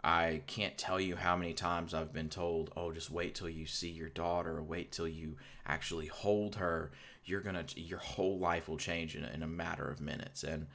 I 0.03 0.41
can't 0.47 0.77
tell 0.77 1.01
you 1.01 1.17
how 1.17 1.35
many 1.35 1.53
times 1.53 1.93
I've 1.93 2.13
been 2.13 2.29
told, 2.29 2.71
"Oh, 2.77 2.93
just 2.93 3.11
wait 3.11 3.35
till 3.35 3.49
you 3.49 3.65
see 3.65 3.89
your 3.89 4.09
daughter, 4.09 4.63
wait 4.63 4.91
till 4.91 5.07
you 5.07 5.35
actually 5.65 6.07
hold 6.07 6.55
her. 6.55 6.91
You're 7.25 7.41
gonna, 7.41 7.65
your 7.75 7.99
whole 7.99 8.39
life 8.39 8.69
will 8.69 8.77
change 8.77 9.15
in, 9.15 9.25
in 9.25 9.43
a 9.43 9.47
matter 9.47 9.89
of 9.89 9.99
minutes." 9.99 10.43
And 10.43 10.67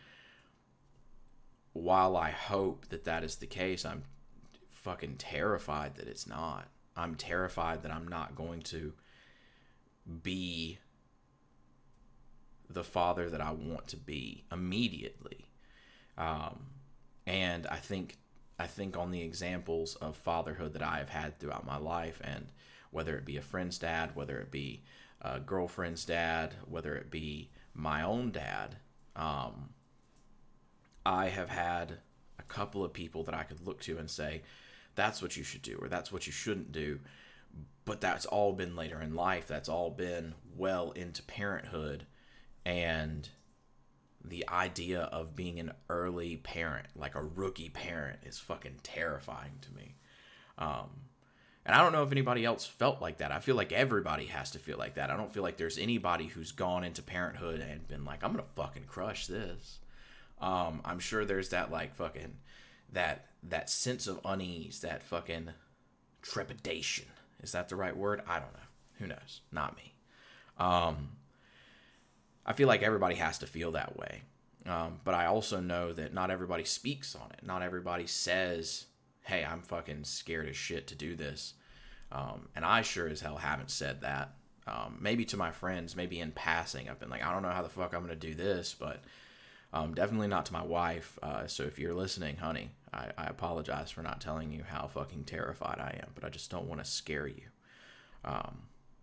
while 1.72 2.16
I 2.16 2.30
hope 2.30 2.88
that 2.88 3.04
that 3.04 3.24
is 3.24 3.36
the 3.36 3.46
case, 3.46 3.86
I'm 3.86 4.04
fucking 4.68 5.16
terrified 5.16 5.94
that 5.94 6.08
it's 6.08 6.26
not. 6.26 6.68
I'm 6.94 7.14
terrified 7.14 7.82
that 7.84 7.92
I'm 7.92 8.06
not 8.06 8.36
going 8.36 8.60
to 8.62 8.92
be 10.22 10.78
the 12.72 12.84
father 12.84 13.28
that 13.30 13.40
I 13.40 13.52
want 13.52 13.88
to 13.88 13.96
be 13.96 14.44
immediately. 14.50 15.48
Um, 16.16 16.66
and 17.26 17.66
I 17.66 17.76
think 17.76 18.16
I 18.58 18.66
think 18.66 18.96
on 18.96 19.10
the 19.10 19.22
examples 19.22 19.96
of 19.96 20.16
fatherhood 20.16 20.74
that 20.74 20.82
I 20.82 20.98
have 20.98 21.08
had 21.08 21.38
throughout 21.38 21.66
my 21.66 21.78
life, 21.78 22.20
and 22.22 22.48
whether 22.90 23.16
it 23.16 23.24
be 23.24 23.36
a 23.36 23.42
friend's 23.42 23.78
dad, 23.78 24.14
whether 24.14 24.38
it 24.38 24.50
be 24.50 24.84
a 25.20 25.40
girlfriend's 25.40 26.04
dad, 26.04 26.54
whether 26.68 26.94
it 26.94 27.10
be 27.10 27.50
my 27.74 28.02
own 28.02 28.30
dad, 28.30 28.76
um, 29.16 29.70
I 31.04 31.28
have 31.28 31.48
had 31.48 31.98
a 32.38 32.42
couple 32.42 32.84
of 32.84 32.92
people 32.92 33.24
that 33.24 33.34
I 33.34 33.42
could 33.42 33.66
look 33.66 33.80
to 33.82 33.98
and 33.98 34.10
say, 34.10 34.42
that's 34.94 35.22
what 35.22 35.36
you 35.36 35.42
should 35.42 35.62
do, 35.62 35.78
or 35.80 35.88
that's 35.88 36.12
what 36.12 36.26
you 36.26 36.32
shouldn't 36.32 36.70
do. 36.70 37.00
But 37.84 38.00
that's 38.00 38.26
all 38.26 38.52
been 38.52 38.76
later 38.76 39.00
in 39.00 39.14
life. 39.14 39.48
That's 39.48 39.68
all 39.68 39.90
been 39.90 40.34
well 40.56 40.92
into 40.92 41.22
parenthood 41.22 42.06
and 42.64 43.28
the 44.24 44.48
idea 44.48 45.02
of 45.02 45.34
being 45.34 45.58
an 45.58 45.72
early 45.88 46.36
parent, 46.36 46.86
like 46.94 47.14
a 47.14 47.22
rookie 47.22 47.68
parent, 47.68 48.20
is 48.24 48.38
fucking 48.38 48.76
terrifying 48.82 49.58
to 49.62 49.72
me. 49.74 49.96
Um, 50.58 50.90
and 51.64 51.74
I 51.74 51.82
don't 51.82 51.92
know 51.92 52.02
if 52.02 52.12
anybody 52.12 52.44
else 52.44 52.66
felt 52.66 53.00
like 53.00 53.18
that. 53.18 53.30
I 53.30 53.38
feel 53.38 53.54
like 53.54 53.72
everybody 53.72 54.26
has 54.26 54.50
to 54.52 54.58
feel 54.58 54.78
like 54.78 54.94
that. 54.94 55.10
I 55.10 55.16
don't 55.16 55.32
feel 55.32 55.42
like 55.42 55.56
there's 55.56 55.78
anybody 55.78 56.26
who's 56.26 56.52
gone 56.52 56.84
into 56.84 57.02
parenthood 57.02 57.60
and 57.60 57.86
been 57.86 58.04
like, 58.04 58.24
I'm 58.24 58.32
gonna 58.32 58.44
fucking 58.56 58.84
crush 58.86 59.26
this. 59.26 59.78
Um, 60.40 60.80
I'm 60.84 60.98
sure 60.98 61.24
there's 61.24 61.50
that 61.50 61.70
like 61.70 61.94
fucking 61.94 62.36
that 62.92 63.26
that 63.44 63.70
sense 63.70 64.06
of 64.06 64.20
unease, 64.24 64.80
that 64.80 65.02
fucking 65.02 65.50
trepidation. 66.20 67.06
Is 67.42 67.52
that 67.52 67.68
the 67.68 67.76
right 67.76 67.96
word? 67.96 68.22
I 68.28 68.38
don't 68.40 68.52
know. 68.52 68.60
Who 68.98 69.06
knows? 69.06 69.40
Not 69.52 69.76
me. 69.76 69.94
Um, 70.58 71.10
I 72.44 72.52
feel 72.52 72.68
like 72.68 72.82
everybody 72.82 73.16
has 73.16 73.38
to 73.38 73.46
feel 73.46 73.72
that 73.72 73.96
way. 73.96 74.22
Um, 74.66 75.00
but 75.04 75.14
I 75.14 75.26
also 75.26 75.60
know 75.60 75.92
that 75.92 76.14
not 76.14 76.30
everybody 76.30 76.64
speaks 76.64 77.16
on 77.16 77.30
it. 77.32 77.44
Not 77.44 77.62
everybody 77.62 78.06
says, 78.06 78.86
hey, 79.22 79.44
I'm 79.44 79.62
fucking 79.62 80.04
scared 80.04 80.48
as 80.48 80.56
shit 80.56 80.86
to 80.88 80.94
do 80.94 81.14
this. 81.16 81.54
Um, 82.10 82.48
and 82.54 82.64
I 82.64 82.82
sure 82.82 83.08
as 83.08 83.20
hell 83.20 83.36
haven't 83.36 83.70
said 83.70 84.02
that. 84.02 84.34
Um, 84.66 84.98
maybe 85.00 85.24
to 85.26 85.36
my 85.36 85.50
friends, 85.50 85.96
maybe 85.96 86.20
in 86.20 86.30
passing, 86.30 86.88
I've 86.88 87.00
been 87.00 87.10
like, 87.10 87.24
I 87.24 87.32
don't 87.32 87.42
know 87.42 87.50
how 87.50 87.62
the 87.62 87.68
fuck 87.68 87.94
I'm 87.94 88.04
going 88.04 88.18
to 88.18 88.26
do 88.28 88.34
this, 88.34 88.76
but 88.78 89.02
um, 89.72 89.94
definitely 89.94 90.28
not 90.28 90.46
to 90.46 90.52
my 90.52 90.62
wife. 90.62 91.18
Uh, 91.22 91.46
so 91.46 91.64
if 91.64 91.78
you're 91.78 91.94
listening, 91.94 92.36
honey, 92.36 92.70
I, 92.92 93.10
I, 93.16 93.24
apologize 93.26 93.90
for 93.90 94.02
not 94.02 94.20
telling 94.20 94.52
you 94.52 94.62
how 94.68 94.86
fucking 94.86 95.24
terrified 95.24 95.78
I 95.78 95.98
am, 96.02 96.10
but 96.14 96.24
I 96.24 96.28
just 96.28 96.50
don't 96.50 96.68
want 96.68 96.84
to 96.84 96.88
scare 96.88 97.26
you. 97.26 97.42
Um, 98.24 98.62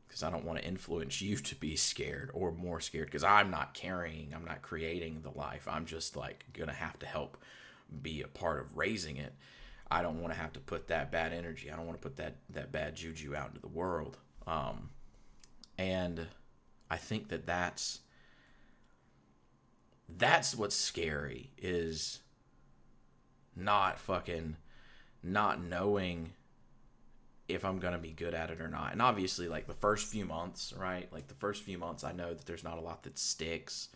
because 0.09 0.23
I 0.23 0.31
don't 0.31 0.43
want 0.43 0.57
to 0.57 0.65
influence 0.65 1.21
you 1.21 1.35
to 1.37 1.55
be 1.55 1.75
scared 1.75 2.31
or 2.33 2.51
more 2.51 2.81
scared 2.81 3.05
because 3.05 3.23
I'm 3.23 3.51
not 3.51 3.75
carrying, 3.75 4.33
I'm 4.35 4.43
not 4.43 4.63
creating 4.63 5.21
the 5.21 5.37
life. 5.37 5.67
I'm 5.69 5.85
just 5.85 6.15
like 6.15 6.45
going 6.51 6.67
to 6.67 6.73
have 6.73 6.97
to 6.99 7.05
help 7.05 7.37
be 8.01 8.23
a 8.23 8.27
part 8.27 8.59
of 8.59 8.75
raising 8.75 9.17
it. 9.17 9.35
I 9.91 10.01
don't 10.01 10.19
want 10.19 10.33
to 10.33 10.39
have 10.39 10.53
to 10.53 10.59
put 10.59 10.87
that 10.87 11.11
bad 11.11 11.31
energy. 11.31 11.71
I 11.71 11.75
don't 11.75 11.85
want 11.85 12.01
to 12.01 12.07
put 12.07 12.17
that 12.17 12.37
that 12.49 12.71
bad 12.71 12.95
juju 12.95 13.35
out 13.35 13.49
into 13.49 13.61
the 13.61 13.67
world. 13.67 14.17
Um, 14.47 14.89
and 15.77 16.27
I 16.89 16.97
think 16.97 17.29
that 17.29 17.45
that's 17.45 18.01
that's 20.07 20.55
what's 20.55 20.75
scary 20.75 21.51
is 21.57 22.19
not 23.55 23.99
fucking 23.99 24.57
not 25.21 25.61
knowing 25.61 26.33
if 27.49 27.65
I'm 27.65 27.79
going 27.79 27.93
to 27.93 27.99
be 27.99 28.11
good 28.11 28.33
at 28.33 28.51
it 28.51 28.61
or 28.61 28.67
not. 28.67 28.93
And 28.93 29.01
obviously, 29.01 29.47
like 29.47 29.67
the 29.67 29.73
first 29.73 30.07
few 30.07 30.23
months, 30.23 30.73
right? 30.77 31.11
Like 31.11 31.27
the 31.27 31.33
first 31.33 31.63
few 31.63 31.77
months, 31.77 32.03
I 32.03 32.11
know 32.11 32.33
that 32.33 32.45
there's 32.45 32.63
not 32.63 32.77
a 32.77 32.81
lot 32.81 33.03
that 33.03 33.17
sticks. 33.17 33.89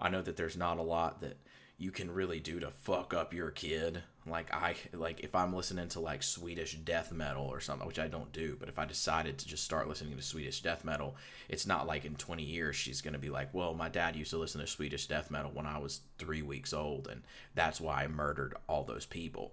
I 0.00 0.08
know 0.08 0.22
that 0.22 0.36
there's 0.36 0.56
not 0.56 0.78
a 0.78 0.82
lot 0.82 1.20
that 1.20 1.36
you 1.76 1.90
can 1.90 2.10
really 2.10 2.40
do 2.40 2.60
to 2.60 2.70
fuck 2.70 3.14
up 3.14 3.32
your 3.32 3.50
kid. 3.50 4.02
Like 4.26 4.52
I 4.52 4.76
like 4.92 5.20
if 5.20 5.34
I'm 5.34 5.54
listening 5.54 5.88
to 5.88 6.00
like 6.00 6.22
Swedish 6.22 6.74
death 6.74 7.12
metal 7.12 7.46
or 7.46 7.60
something, 7.60 7.86
which 7.86 7.98
I 7.98 8.08
don't 8.08 8.32
do, 8.32 8.56
but 8.58 8.68
if 8.68 8.78
I 8.78 8.84
decided 8.84 9.38
to 9.38 9.48
just 9.48 9.64
start 9.64 9.88
listening 9.88 10.16
to 10.16 10.22
Swedish 10.22 10.62
death 10.62 10.84
metal, 10.84 11.16
it's 11.48 11.66
not 11.66 11.86
like 11.86 12.04
in 12.04 12.16
20 12.16 12.42
years 12.42 12.76
she's 12.76 13.00
going 13.00 13.14
to 13.14 13.18
be 13.18 13.30
like, 13.30 13.52
"Well, 13.54 13.72
my 13.72 13.88
dad 13.88 14.16
used 14.16 14.30
to 14.30 14.38
listen 14.38 14.60
to 14.60 14.66
Swedish 14.66 15.06
death 15.06 15.30
metal 15.30 15.50
when 15.52 15.66
I 15.66 15.78
was 15.78 16.00
3 16.18 16.42
weeks 16.42 16.74
old 16.74 17.08
and 17.08 17.22
that's 17.54 17.80
why 17.80 18.04
I 18.04 18.08
murdered 18.08 18.54
all 18.68 18.84
those 18.84 19.06
people." 19.06 19.52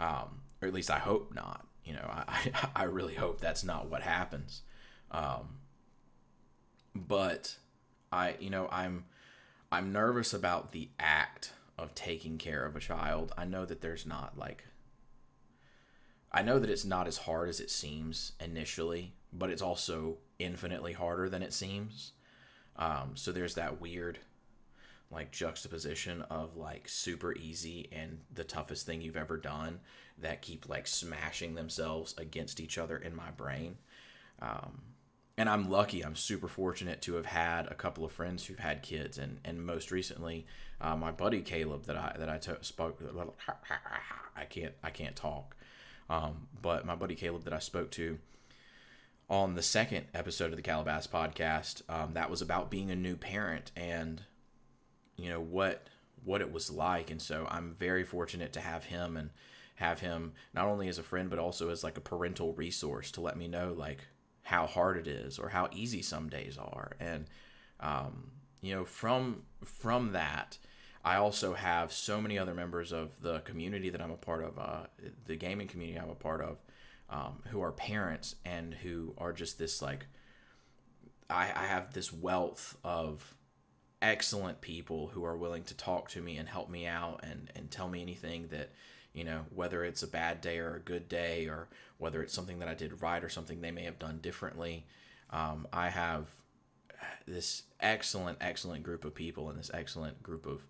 Um, 0.00 0.40
or 0.62 0.68
at 0.68 0.74
least 0.74 0.90
I 0.90 0.98
hope 0.98 1.34
not 1.34 1.66
you 1.88 1.94
know, 1.94 2.08
I, 2.08 2.50
I 2.76 2.84
really 2.84 3.14
hope 3.14 3.40
that's 3.40 3.64
not 3.64 3.90
what 3.90 4.02
happens. 4.02 4.62
Um, 5.10 5.58
but 6.94 7.56
I, 8.12 8.34
you 8.38 8.50
know, 8.50 8.68
I'm, 8.70 9.06
I'm 9.72 9.92
nervous 9.92 10.34
about 10.34 10.72
the 10.72 10.90
act 11.00 11.52
of 11.78 11.94
taking 11.94 12.38
care 12.38 12.64
of 12.66 12.76
a 12.76 12.80
child. 12.80 13.32
I 13.38 13.44
know 13.44 13.64
that 13.64 13.80
there's 13.80 14.06
not 14.06 14.36
like 14.36 14.64
I 16.30 16.42
know 16.42 16.58
that 16.58 16.70
it's 16.70 16.84
not 16.84 17.06
as 17.06 17.18
hard 17.18 17.48
as 17.48 17.60
it 17.60 17.70
seems 17.70 18.32
initially, 18.38 19.14
but 19.32 19.50
it's 19.50 19.62
also 19.62 20.18
infinitely 20.38 20.92
harder 20.92 21.28
than 21.28 21.42
it 21.42 21.52
seems. 21.54 22.12
Um, 22.76 23.12
so 23.14 23.32
there's 23.32 23.54
that 23.54 23.80
weird 23.80 24.18
like 25.10 25.30
juxtaposition 25.30 26.22
of 26.22 26.56
like 26.56 26.88
super 26.88 27.34
easy 27.34 27.88
and 27.92 28.20
the 28.32 28.44
toughest 28.44 28.84
thing 28.84 29.00
you've 29.00 29.16
ever 29.16 29.36
done 29.36 29.80
that 30.18 30.42
keep 30.42 30.68
like 30.68 30.86
smashing 30.86 31.54
themselves 31.54 32.14
against 32.18 32.60
each 32.60 32.76
other 32.76 32.96
in 32.96 33.14
my 33.16 33.30
brain. 33.30 33.76
Um, 34.40 34.82
and 35.38 35.48
I'm 35.48 35.70
lucky. 35.70 36.04
I'm 36.04 36.16
super 36.16 36.48
fortunate 36.48 37.00
to 37.02 37.14
have 37.14 37.26
had 37.26 37.68
a 37.68 37.74
couple 37.74 38.04
of 38.04 38.12
friends 38.12 38.44
who've 38.44 38.58
had 38.58 38.82
kids, 38.82 39.18
and 39.18 39.38
and 39.44 39.64
most 39.64 39.92
recently, 39.92 40.46
uh, 40.80 40.96
my 40.96 41.12
buddy 41.12 41.42
Caleb 41.42 41.84
that 41.84 41.96
I 41.96 42.16
that 42.18 42.28
I 42.28 42.38
t- 42.38 42.52
spoke. 42.62 43.00
I 44.36 44.44
can't 44.44 44.74
I 44.82 44.90
can't 44.90 45.14
talk, 45.14 45.56
um, 46.10 46.48
but 46.60 46.84
my 46.84 46.96
buddy 46.96 47.14
Caleb 47.14 47.44
that 47.44 47.52
I 47.52 47.60
spoke 47.60 47.92
to 47.92 48.18
on 49.30 49.54
the 49.54 49.62
second 49.62 50.06
episode 50.14 50.50
of 50.50 50.56
the 50.56 50.62
Calabast 50.62 51.08
podcast, 51.10 51.82
um, 51.88 52.14
that 52.14 52.30
was 52.30 52.40
about 52.40 52.70
being 52.70 52.90
a 52.90 52.96
new 52.96 53.14
parent 53.14 53.70
and 53.76 54.22
you 55.18 55.28
know 55.28 55.40
what 55.40 55.86
what 56.24 56.40
it 56.40 56.52
was 56.52 56.70
like, 56.70 57.10
and 57.10 57.20
so 57.20 57.46
I'm 57.50 57.72
very 57.72 58.04
fortunate 58.04 58.52
to 58.54 58.60
have 58.60 58.84
him 58.84 59.16
and 59.16 59.30
have 59.76 60.00
him 60.00 60.32
not 60.54 60.66
only 60.66 60.88
as 60.88 60.98
a 60.98 61.02
friend 61.02 61.30
but 61.30 61.38
also 61.38 61.70
as 61.70 61.84
like 61.84 61.96
a 61.96 62.00
parental 62.00 62.52
resource 62.54 63.10
to 63.12 63.20
let 63.20 63.36
me 63.36 63.46
know 63.46 63.74
like 63.76 64.00
how 64.42 64.66
hard 64.66 64.96
it 64.96 65.06
is 65.06 65.38
or 65.38 65.50
how 65.50 65.68
easy 65.72 66.02
some 66.02 66.28
days 66.28 66.58
are. 66.58 66.92
And 66.98 67.26
um, 67.78 68.30
you 68.60 68.74
know 68.74 68.84
from 68.84 69.42
from 69.64 70.12
that 70.12 70.58
i 71.04 71.16
also 71.16 71.54
have 71.54 71.92
so 71.92 72.20
many 72.20 72.38
other 72.38 72.54
members 72.54 72.92
of 72.92 73.20
the 73.22 73.40
community 73.40 73.90
that 73.90 74.00
i'm 74.00 74.10
a 74.10 74.16
part 74.16 74.42
of 74.42 74.58
uh, 74.58 74.86
the 75.26 75.36
gaming 75.36 75.68
community 75.68 75.98
i'm 75.98 76.10
a 76.10 76.14
part 76.14 76.40
of 76.40 76.62
um, 77.10 77.42
who 77.48 77.62
are 77.62 77.72
parents 77.72 78.36
and 78.44 78.74
who 78.74 79.14
are 79.16 79.32
just 79.32 79.58
this 79.58 79.80
like 79.80 80.06
I, 81.30 81.52
I 81.54 81.64
have 81.66 81.92
this 81.92 82.12
wealth 82.12 82.76
of 82.84 83.34
excellent 84.00 84.60
people 84.60 85.08
who 85.08 85.24
are 85.24 85.36
willing 85.36 85.64
to 85.64 85.76
talk 85.76 86.08
to 86.08 86.22
me 86.22 86.36
and 86.36 86.48
help 86.48 86.70
me 86.70 86.86
out 86.86 87.20
and, 87.22 87.50
and 87.56 87.70
tell 87.70 87.88
me 87.88 88.00
anything 88.00 88.48
that 88.48 88.70
you 89.12 89.24
know 89.24 89.44
whether 89.54 89.84
it's 89.84 90.02
a 90.02 90.06
bad 90.06 90.40
day 90.40 90.58
or 90.58 90.76
a 90.76 90.80
good 90.80 91.08
day 91.08 91.46
or 91.46 91.68
whether 91.96 92.22
it's 92.22 92.32
something 92.32 92.60
that 92.60 92.68
i 92.68 92.74
did 92.74 93.02
right 93.02 93.24
or 93.24 93.28
something 93.28 93.60
they 93.60 93.70
may 93.70 93.82
have 93.82 93.98
done 93.98 94.18
differently 94.18 94.86
um, 95.30 95.66
i 95.72 95.88
have 95.88 96.26
this 97.26 97.64
excellent 97.80 98.38
excellent 98.40 98.84
group 98.84 99.04
of 99.04 99.14
people 99.14 99.50
and 99.50 99.58
this 99.58 99.70
excellent 99.74 100.22
group 100.22 100.46
of 100.46 100.66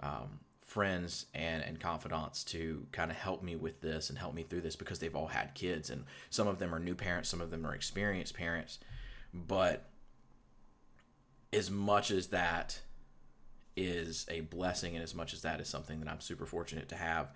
um, 0.00 0.40
friends 0.72 1.26
and, 1.34 1.62
and 1.62 1.78
confidants 1.78 2.42
to 2.44 2.86
kind 2.92 3.10
of 3.10 3.16
help 3.16 3.42
me 3.42 3.54
with 3.54 3.82
this 3.82 4.08
and 4.08 4.18
help 4.18 4.34
me 4.34 4.42
through 4.42 4.62
this 4.62 4.74
because 4.74 4.98
they've 4.98 5.14
all 5.14 5.26
had 5.26 5.54
kids 5.54 5.90
and 5.90 6.04
some 6.30 6.48
of 6.48 6.58
them 6.58 6.74
are 6.74 6.78
new 6.78 6.94
parents 6.94 7.28
some 7.28 7.42
of 7.42 7.50
them 7.50 7.66
are 7.66 7.74
experienced 7.74 8.34
parents. 8.34 8.78
But 9.34 9.88
as 11.52 11.70
much 11.70 12.10
as 12.10 12.28
that 12.28 12.80
is 13.76 14.26
a 14.30 14.40
blessing 14.40 14.94
and 14.94 15.02
as 15.02 15.14
much 15.14 15.32
as 15.32 15.42
that 15.42 15.60
is 15.60 15.68
something 15.68 16.00
that 16.00 16.08
i'm 16.08 16.20
super 16.20 16.46
fortunate 16.46 16.88
to 16.88 16.96
have 16.96 17.32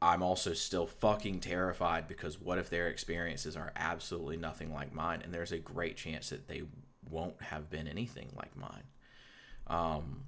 I'm 0.00 0.22
also 0.22 0.52
still 0.52 0.86
fucking 0.86 1.40
terrified 1.40 2.06
because 2.06 2.40
what 2.40 2.58
if 2.58 2.68
their 2.68 2.88
experiences 2.88 3.56
are 3.56 3.72
absolutely 3.76 4.36
nothing 4.36 4.72
like 4.72 4.94
mine? 4.94 5.22
And 5.24 5.32
there's 5.32 5.52
a 5.52 5.58
great 5.58 5.96
chance 5.96 6.28
that 6.28 6.48
they 6.48 6.64
won't 7.10 7.40
have 7.40 7.70
been 7.70 7.88
anything 7.88 8.30
like 8.36 8.54
mine. 8.56 8.84
Um, 9.68 10.22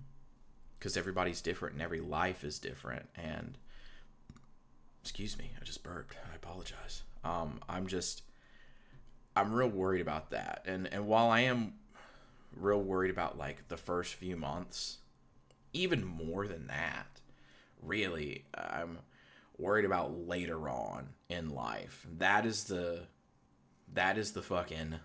because 0.78 0.96
everybody's 0.96 1.40
different 1.40 1.74
and 1.74 1.82
every 1.82 2.00
life 2.00 2.44
is 2.44 2.58
different. 2.58 3.08
And 3.16 3.58
excuse 5.02 5.36
me, 5.36 5.50
I 5.60 5.64
just 5.64 5.82
burped. 5.82 6.16
I 6.32 6.36
apologize. 6.36 7.02
Um, 7.24 7.60
I'm 7.68 7.88
just, 7.88 8.22
I'm 9.36 9.52
real 9.52 9.68
worried 9.68 10.00
about 10.00 10.30
that. 10.30 10.62
And 10.66 10.86
and 10.92 11.06
while 11.06 11.30
I 11.30 11.40
am 11.40 11.74
real 12.58 12.82
worried 12.82 13.10
about 13.10 13.38
like 13.38 13.68
the 13.68 13.76
first 13.76 14.14
few 14.14 14.36
months, 14.36 14.98
even 15.72 16.04
more 16.04 16.46
than 16.46 16.66
that, 16.66 17.20
really, 17.82 18.44
I'm 18.54 18.98
worried 19.56 19.84
about 19.84 20.26
later 20.26 20.68
on 20.68 21.10
in 21.28 21.50
life. 21.50 22.06
That 22.18 22.46
is 22.46 22.64
the 22.64 23.06
that 23.92 24.18
is 24.18 24.32
the 24.32 24.42
fucking 24.42 24.96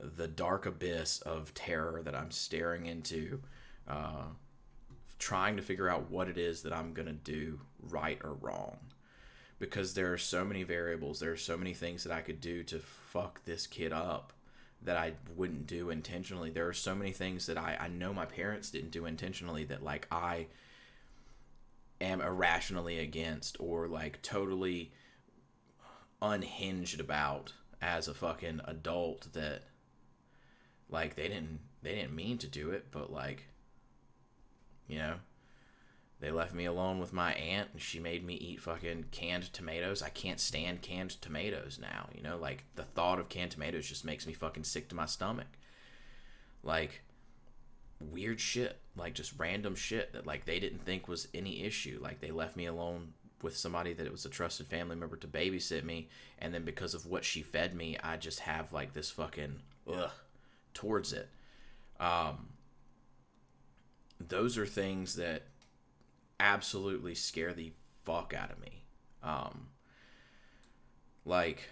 the 0.00 0.28
dark 0.28 0.64
abyss 0.64 1.20
of 1.22 1.54
terror 1.54 2.02
that 2.04 2.14
I'm 2.14 2.30
staring 2.30 2.86
into, 2.86 3.42
uh, 3.88 4.26
trying 5.18 5.56
to 5.56 5.62
figure 5.62 5.88
out 5.88 6.10
what 6.10 6.28
it 6.28 6.38
is 6.38 6.62
that 6.62 6.72
I'm 6.72 6.92
gonna 6.92 7.12
do 7.12 7.60
right 7.80 8.18
or 8.22 8.34
wrong. 8.34 8.78
Because 9.58 9.94
there 9.94 10.12
are 10.12 10.18
so 10.18 10.44
many 10.44 10.62
variables, 10.62 11.18
there 11.18 11.32
are 11.32 11.36
so 11.36 11.56
many 11.56 11.74
things 11.74 12.04
that 12.04 12.12
I 12.12 12.20
could 12.20 12.40
do 12.40 12.62
to 12.64 12.78
fuck 12.78 13.44
this 13.44 13.66
kid 13.66 13.92
up 13.92 14.32
that 14.82 14.96
I 14.96 15.14
wouldn't 15.36 15.66
do 15.66 15.90
intentionally. 15.90 16.50
There 16.50 16.68
are 16.68 16.72
so 16.72 16.94
many 16.94 17.12
things 17.12 17.46
that 17.46 17.58
I, 17.58 17.76
I 17.80 17.88
know 17.88 18.12
my 18.12 18.26
parents 18.26 18.70
didn't 18.70 18.90
do 18.90 19.06
intentionally 19.06 19.64
that 19.64 19.82
like 19.82 20.06
I 20.10 20.46
am 22.00 22.20
irrationally 22.20 22.98
against 22.98 23.56
or 23.58 23.88
like 23.88 24.22
totally 24.22 24.92
unhinged 26.22 27.00
about 27.00 27.52
as 27.80 28.08
a 28.08 28.14
fucking 28.14 28.60
adult 28.64 29.32
that 29.32 29.62
like 30.90 31.14
they 31.14 31.28
didn't 31.28 31.60
they 31.82 31.94
didn't 31.94 32.14
mean 32.14 32.38
to 32.38 32.48
do 32.48 32.70
it 32.70 32.86
but 32.90 33.12
like 33.12 33.44
you 34.88 34.98
know 34.98 35.14
they 36.20 36.30
left 36.30 36.54
me 36.54 36.64
alone 36.64 36.98
with 36.98 37.12
my 37.12 37.32
aunt 37.34 37.68
and 37.72 37.80
she 37.80 38.00
made 38.00 38.24
me 38.24 38.34
eat 38.34 38.60
fucking 38.60 39.04
canned 39.10 39.52
tomatoes 39.52 40.02
i 40.02 40.08
can't 40.08 40.40
stand 40.40 40.82
canned 40.82 41.10
tomatoes 41.20 41.78
now 41.80 42.08
you 42.14 42.22
know 42.22 42.36
like 42.36 42.64
the 42.74 42.82
thought 42.82 43.18
of 43.18 43.28
canned 43.28 43.50
tomatoes 43.50 43.88
just 43.88 44.04
makes 44.04 44.26
me 44.26 44.32
fucking 44.32 44.64
sick 44.64 44.88
to 44.88 44.94
my 44.94 45.06
stomach 45.06 45.46
like 46.62 47.02
weird 48.00 48.40
shit, 48.40 48.78
like 48.96 49.14
just 49.14 49.34
random 49.38 49.74
shit 49.74 50.12
that 50.12 50.26
like 50.26 50.44
they 50.44 50.60
didn't 50.60 50.84
think 50.84 51.08
was 51.08 51.28
any 51.34 51.64
issue. 51.64 51.98
Like 52.00 52.20
they 52.20 52.30
left 52.30 52.56
me 52.56 52.66
alone 52.66 53.12
with 53.42 53.56
somebody 53.56 53.92
that 53.92 54.06
it 54.06 54.12
was 54.12 54.24
a 54.24 54.30
trusted 54.30 54.66
family 54.66 54.96
member 54.96 55.16
to 55.16 55.26
babysit 55.26 55.84
me, 55.84 56.08
and 56.38 56.52
then 56.52 56.64
because 56.64 56.94
of 56.94 57.06
what 57.06 57.24
she 57.24 57.42
fed 57.42 57.74
me, 57.74 57.96
I 58.02 58.16
just 58.16 58.40
have 58.40 58.72
like 58.72 58.92
this 58.94 59.10
fucking 59.10 59.60
ugh 59.92 60.10
towards 60.74 61.12
it. 61.12 61.28
Um, 62.00 62.50
those 64.20 64.58
are 64.58 64.66
things 64.66 65.14
that 65.16 65.42
absolutely 66.40 67.14
scare 67.14 67.52
the 67.52 67.72
fuck 68.04 68.34
out 68.36 68.50
of 68.50 68.60
me. 68.60 68.82
Um, 69.22 69.68
like, 71.24 71.70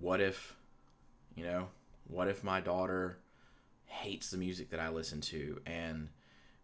what 0.00 0.20
if, 0.20 0.54
you 1.34 1.44
know, 1.44 1.68
what 2.08 2.28
if 2.28 2.44
my 2.44 2.60
daughter 2.60 3.18
hates 3.86 4.30
the 4.30 4.36
music 4.36 4.70
that 4.70 4.80
I 4.80 4.90
listen 4.90 5.20
to 5.22 5.60
and 5.64 6.08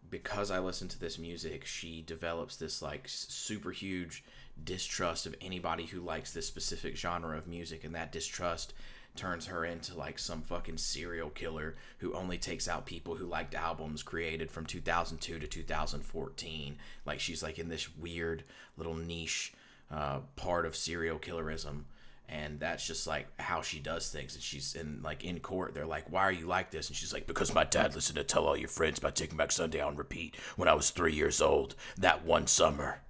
because 0.09 0.51
I 0.51 0.59
listen 0.59 0.87
to 0.89 0.99
this 0.99 1.17
music, 1.17 1.65
she 1.65 2.03
develops 2.05 2.55
this 2.55 2.81
like 2.81 3.05
super 3.07 3.71
huge 3.71 4.23
distrust 4.63 5.25
of 5.25 5.35
anybody 5.41 5.85
who 5.85 6.01
likes 6.01 6.31
this 6.31 6.47
specific 6.47 6.95
genre 6.95 7.35
of 7.35 7.47
music 7.47 7.83
and 7.83 7.95
that 7.95 8.11
distrust 8.11 8.73
turns 9.15 9.47
her 9.47 9.65
into 9.65 9.95
like 9.97 10.17
some 10.17 10.41
fucking 10.41 10.77
serial 10.77 11.29
killer 11.29 11.75
who 11.99 12.13
only 12.13 12.37
takes 12.37 12.67
out 12.67 12.85
people 12.85 13.15
who 13.15 13.25
liked 13.25 13.53
albums 13.53 14.03
created 14.03 14.51
from 14.51 14.65
2002 14.65 15.39
to 15.39 15.47
2014 15.47 16.77
like 17.05 17.19
she's 17.19 17.43
like 17.43 17.59
in 17.59 17.69
this 17.69 17.95
weird 17.95 18.43
little 18.77 18.95
niche 18.95 19.53
uh, 19.91 20.19
part 20.35 20.65
of 20.65 20.75
serial 20.75 21.19
killerism 21.19 21.83
and 22.29 22.59
that's 22.59 22.87
just 22.87 23.05
like 23.05 23.27
how 23.39 23.61
she 23.61 23.79
does 23.79 24.09
things. 24.09 24.33
And 24.33 24.41
she's 24.41 24.75
in 24.75 25.01
like 25.03 25.23
in 25.23 25.39
court 25.41 25.73
they're 25.73 25.85
like 25.85 26.11
why 26.11 26.21
are 26.21 26.31
you 26.31 26.47
like 26.47 26.71
this? 26.71 26.87
And 26.87 26.95
she's 26.95 27.13
like 27.13 27.27
because 27.27 27.53
my 27.53 27.65
dad 27.65 27.93
listened 27.93 28.15
to 28.15 28.23
tell 28.23 28.47
all 28.47 28.57
your 28.57 28.69
friends 28.69 28.97
about 28.97 29.15
taking 29.15 29.37
back 29.37 29.51
sunday 29.51 29.81
on 29.81 29.95
repeat 29.95 30.35
when 30.55 30.67
i 30.67 30.73
was 30.73 30.89
three 30.89 31.13
years 31.13 31.41
old 31.41 31.75
that 31.97 32.25
one 32.25 32.47
summer. 32.47 33.01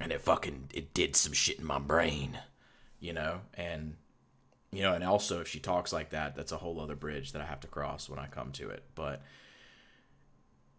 And 0.00 0.10
it 0.10 0.22
fucking 0.22 0.70
it 0.74 0.92
did 0.94 1.14
some 1.14 1.32
shit 1.32 1.58
in 1.58 1.66
my 1.66 1.78
brain 1.78 2.38
you 3.00 3.12
know? 3.12 3.40
And 3.54 3.96
you 4.76 4.82
know 4.82 4.92
and 4.92 5.02
also 5.02 5.40
if 5.40 5.48
she 5.48 5.58
talks 5.58 5.92
like 5.92 6.10
that 6.10 6.34
that's 6.36 6.52
a 6.52 6.56
whole 6.56 6.80
other 6.80 6.96
bridge 6.96 7.32
that 7.32 7.42
i 7.42 7.44
have 7.44 7.60
to 7.60 7.66
cross 7.66 8.08
when 8.08 8.18
i 8.18 8.26
come 8.26 8.52
to 8.52 8.68
it 8.68 8.84
but 8.94 9.22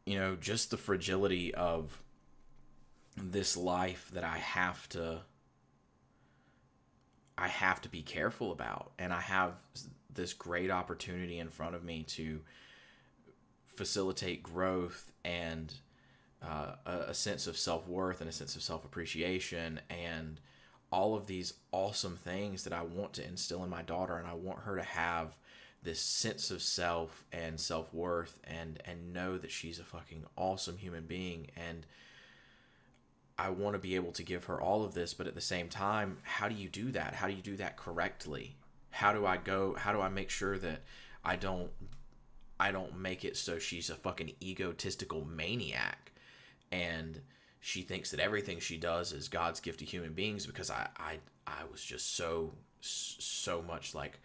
you 0.05 0.17
know 0.17 0.35
just 0.35 0.71
the 0.71 0.77
fragility 0.77 1.53
of 1.53 2.01
this 3.15 3.57
life 3.57 4.09
that 4.13 4.23
i 4.23 4.37
have 4.37 4.87
to 4.89 5.19
I 7.37 7.47
have 7.47 7.81
to 7.81 7.89
be 7.89 8.01
careful 8.01 8.51
about. 8.51 8.91
And 8.97 9.13
I 9.13 9.21
have 9.21 9.53
this 10.11 10.33
great 10.33 10.71
opportunity 10.71 11.37
in 11.37 11.49
front 11.49 11.75
of 11.75 11.83
me 11.83 12.03
to 12.03 12.41
facilitate 13.67 14.41
growth 14.41 15.11
and 15.23 15.73
uh, 16.41 16.73
a, 16.85 16.91
a 17.09 17.13
sense 17.13 17.45
of 17.45 17.57
self 17.57 17.87
worth 17.87 18.21
and 18.21 18.29
a 18.29 18.33
sense 18.33 18.55
of 18.55 18.63
self 18.63 18.83
appreciation 18.85 19.79
and 19.89 20.39
all 20.91 21.15
of 21.15 21.27
these 21.27 21.53
awesome 21.71 22.17
things 22.17 22.63
that 22.63 22.73
I 22.73 22.81
want 22.81 23.13
to 23.13 23.25
instill 23.27 23.63
in 23.63 23.69
my 23.69 23.81
daughter. 23.81 24.17
And 24.17 24.27
I 24.27 24.33
want 24.33 24.59
her 24.59 24.75
to 24.75 24.83
have 24.83 25.37
this 25.83 25.99
sense 25.99 26.51
of 26.51 26.61
self 26.61 27.23
and 27.31 27.59
self-worth 27.59 28.39
and 28.43 28.81
and 28.85 29.13
know 29.13 29.37
that 29.37 29.51
she's 29.51 29.79
a 29.79 29.83
fucking 29.83 30.25
awesome 30.35 30.77
human 30.77 31.05
being 31.05 31.47
and 31.55 31.85
I 33.39 33.51
want 33.51 33.75
to 33.75 33.79
be 33.79 33.95
able 33.95 34.11
to 34.13 34.23
give 34.23 34.45
her 34.45 34.59
all 34.59 34.83
of 34.83 34.93
this 34.93 35.13
but 35.13 35.27
at 35.27 35.35
the 35.35 35.41
same 35.41 35.69
time 35.69 36.17
how 36.23 36.49
do 36.49 36.55
you 36.55 36.67
do 36.67 36.91
that 36.91 37.13
how 37.13 37.27
do 37.27 37.33
you 37.33 37.41
do 37.41 37.55
that 37.57 37.77
correctly 37.77 38.57
how 38.89 39.13
do 39.13 39.25
I 39.25 39.37
go 39.37 39.75
how 39.75 39.93
do 39.93 40.01
I 40.01 40.09
make 40.09 40.29
sure 40.29 40.57
that 40.57 40.81
I 41.23 41.35
don't 41.35 41.69
I 42.59 42.71
don't 42.71 42.99
make 42.99 43.23
it 43.23 43.37
so 43.37 43.59
she's 43.59 43.89
a 43.89 43.95
fucking 43.95 44.31
egotistical 44.41 45.23
maniac 45.23 46.11
and 46.71 47.21
she 47.59 47.81
thinks 47.81 48.11
that 48.11 48.19
everything 48.19 48.59
she 48.59 48.77
does 48.77 49.11
is 49.11 49.27
God's 49.27 49.59
gift 49.59 49.79
to 49.79 49.85
human 49.85 50.13
beings 50.13 50.45
because 50.45 50.69
I 50.69 50.89
I 50.97 51.19
I 51.45 51.63
was 51.71 51.83
just 51.83 52.15
so 52.15 52.53
so 52.79 53.61
much 53.61 53.95
like 53.95 54.19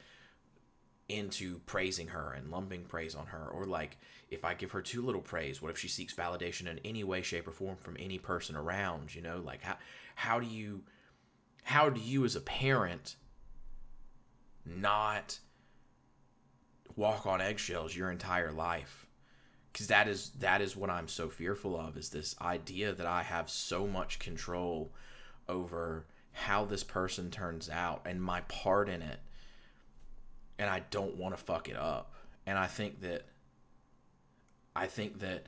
into 1.08 1.58
praising 1.66 2.08
her 2.08 2.32
and 2.32 2.50
lumping 2.50 2.84
praise 2.84 3.14
on 3.14 3.26
her. 3.26 3.48
Or 3.48 3.66
like 3.66 3.98
if 4.30 4.44
i 4.46 4.54
give 4.54 4.70
her 4.70 4.80
too 4.80 5.02
little 5.02 5.20
praise 5.20 5.60
what 5.60 5.70
if 5.70 5.76
she 5.76 5.88
seeks 5.88 6.14
validation 6.14 6.66
in 6.66 6.78
any 6.86 7.04
way 7.04 7.20
shape 7.20 7.46
or 7.46 7.50
form 7.50 7.76
from 7.76 7.96
any 7.98 8.18
person 8.18 8.56
around 8.56 9.14
you 9.14 9.22
know? 9.22 9.42
Like 9.44 9.62
how 9.62 9.76
how 10.14 10.40
do 10.40 10.46
you 10.46 10.82
how 11.62 11.88
do 11.90 12.00
you 12.00 12.24
as 12.24 12.36
a 12.36 12.40
parent 12.40 13.16
not 14.64 15.38
walk 16.96 17.26
on 17.26 17.40
eggshells 17.40 17.96
your 17.96 18.10
entire 18.10 18.52
life 18.52 19.01
because 19.72 19.86
that 19.86 20.08
is 20.08 20.30
that 20.38 20.60
is 20.60 20.76
what 20.76 20.90
i'm 20.90 21.08
so 21.08 21.28
fearful 21.28 21.78
of 21.78 21.96
is 21.96 22.10
this 22.10 22.34
idea 22.40 22.92
that 22.92 23.06
i 23.06 23.22
have 23.22 23.48
so 23.48 23.86
much 23.86 24.18
control 24.18 24.92
over 25.48 26.06
how 26.32 26.64
this 26.64 26.84
person 26.84 27.30
turns 27.30 27.68
out 27.68 28.02
and 28.04 28.22
my 28.22 28.40
part 28.42 28.88
in 28.88 29.02
it 29.02 29.20
and 30.62 30.70
I 30.70 30.82
don't 30.90 31.16
want 31.16 31.36
to 31.36 31.42
fuck 31.42 31.68
it 31.68 31.76
up. 31.76 32.14
And 32.46 32.56
I 32.56 32.68
think 32.68 33.00
that 33.00 33.26
I 34.74 34.86
think 34.86 35.18
that 35.18 35.46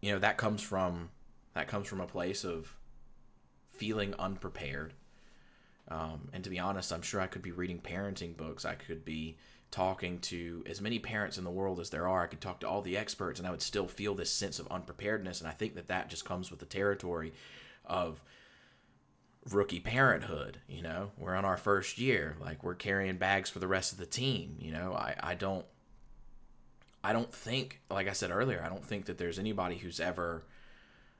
you 0.00 0.12
know 0.12 0.20
that 0.20 0.36
comes 0.36 0.62
from 0.62 1.10
that 1.54 1.66
comes 1.66 1.88
from 1.88 2.00
a 2.00 2.06
place 2.06 2.44
of 2.44 2.76
feeling 3.66 4.14
unprepared. 4.18 4.94
Um, 5.88 6.28
and 6.32 6.44
to 6.44 6.50
be 6.50 6.60
honest, 6.60 6.92
I'm 6.92 7.02
sure 7.02 7.20
I 7.20 7.26
could 7.26 7.42
be 7.42 7.50
reading 7.50 7.80
parenting 7.80 8.36
books. 8.36 8.64
I 8.64 8.74
could 8.74 9.04
be 9.04 9.36
talking 9.72 10.20
to 10.20 10.62
as 10.68 10.80
many 10.80 11.00
parents 11.00 11.38
in 11.38 11.44
the 11.44 11.50
world 11.50 11.80
as 11.80 11.90
there 11.90 12.06
are. 12.06 12.22
I 12.22 12.26
could 12.26 12.40
talk 12.40 12.60
to 12.60 12.68
all 12.68 12.82
the 12.82 12.96
experts, 12.96 13.40
and 13.40 13.48
I 13.48 13.50
would 13.50 13.62
still 13.62 13.88
feel 13.88 14.14
this 14.14 14.30
sense 14.30 14.60
of 14.60 14.68
unpreparedness. 14.68 15.40
And 15.40 15.48
I 15.48 15.52
think 15.52 15.74
that 15.74 15.88
that 15.88 16.08
just 16.08 16.24
comes 16.24 16.50
with 16.50 16.60
the 16.60 16.66
territory 16.66 17.32
of 17.84 18.22
rookie 19.50 19.80
parenthood 19.80 20.60
you 20.68 20.80
know 20.80 21.10
we're 21.18 21.34
on 21.34 21.44
our 21.44 21.56
first 21.56 21.98
year 21.98 22.36
like 22.40 22.62
we're 22.62 22.76
carrying 22.76 23.16
bags 23.16 23.50
for 23.50 23.58
the 23.58 23.66
rest 23.66 23.90
of 23.92 23.98
the 23.98 24.06
team 24.06 24.54
you 24.60 24.70
know 24.70 24.94
i 24.94 25.16
i 25.20 25.34
don't 25.34 25.64
i 27.02 27.12
don't 27.12 27.34
think 27.34 27.80
like 27.90 28.06
i 28.06 28.12
said 28.12 28.30
earlier 28.30 28.62
i 28.64 28.68
don't 28.68 28.86
think 28.86 29.06
that 29.06 29.18
there's 29.18 29.40
anybody 29.40 29.76
who's 29.76 29.98
ever 29.98 30.44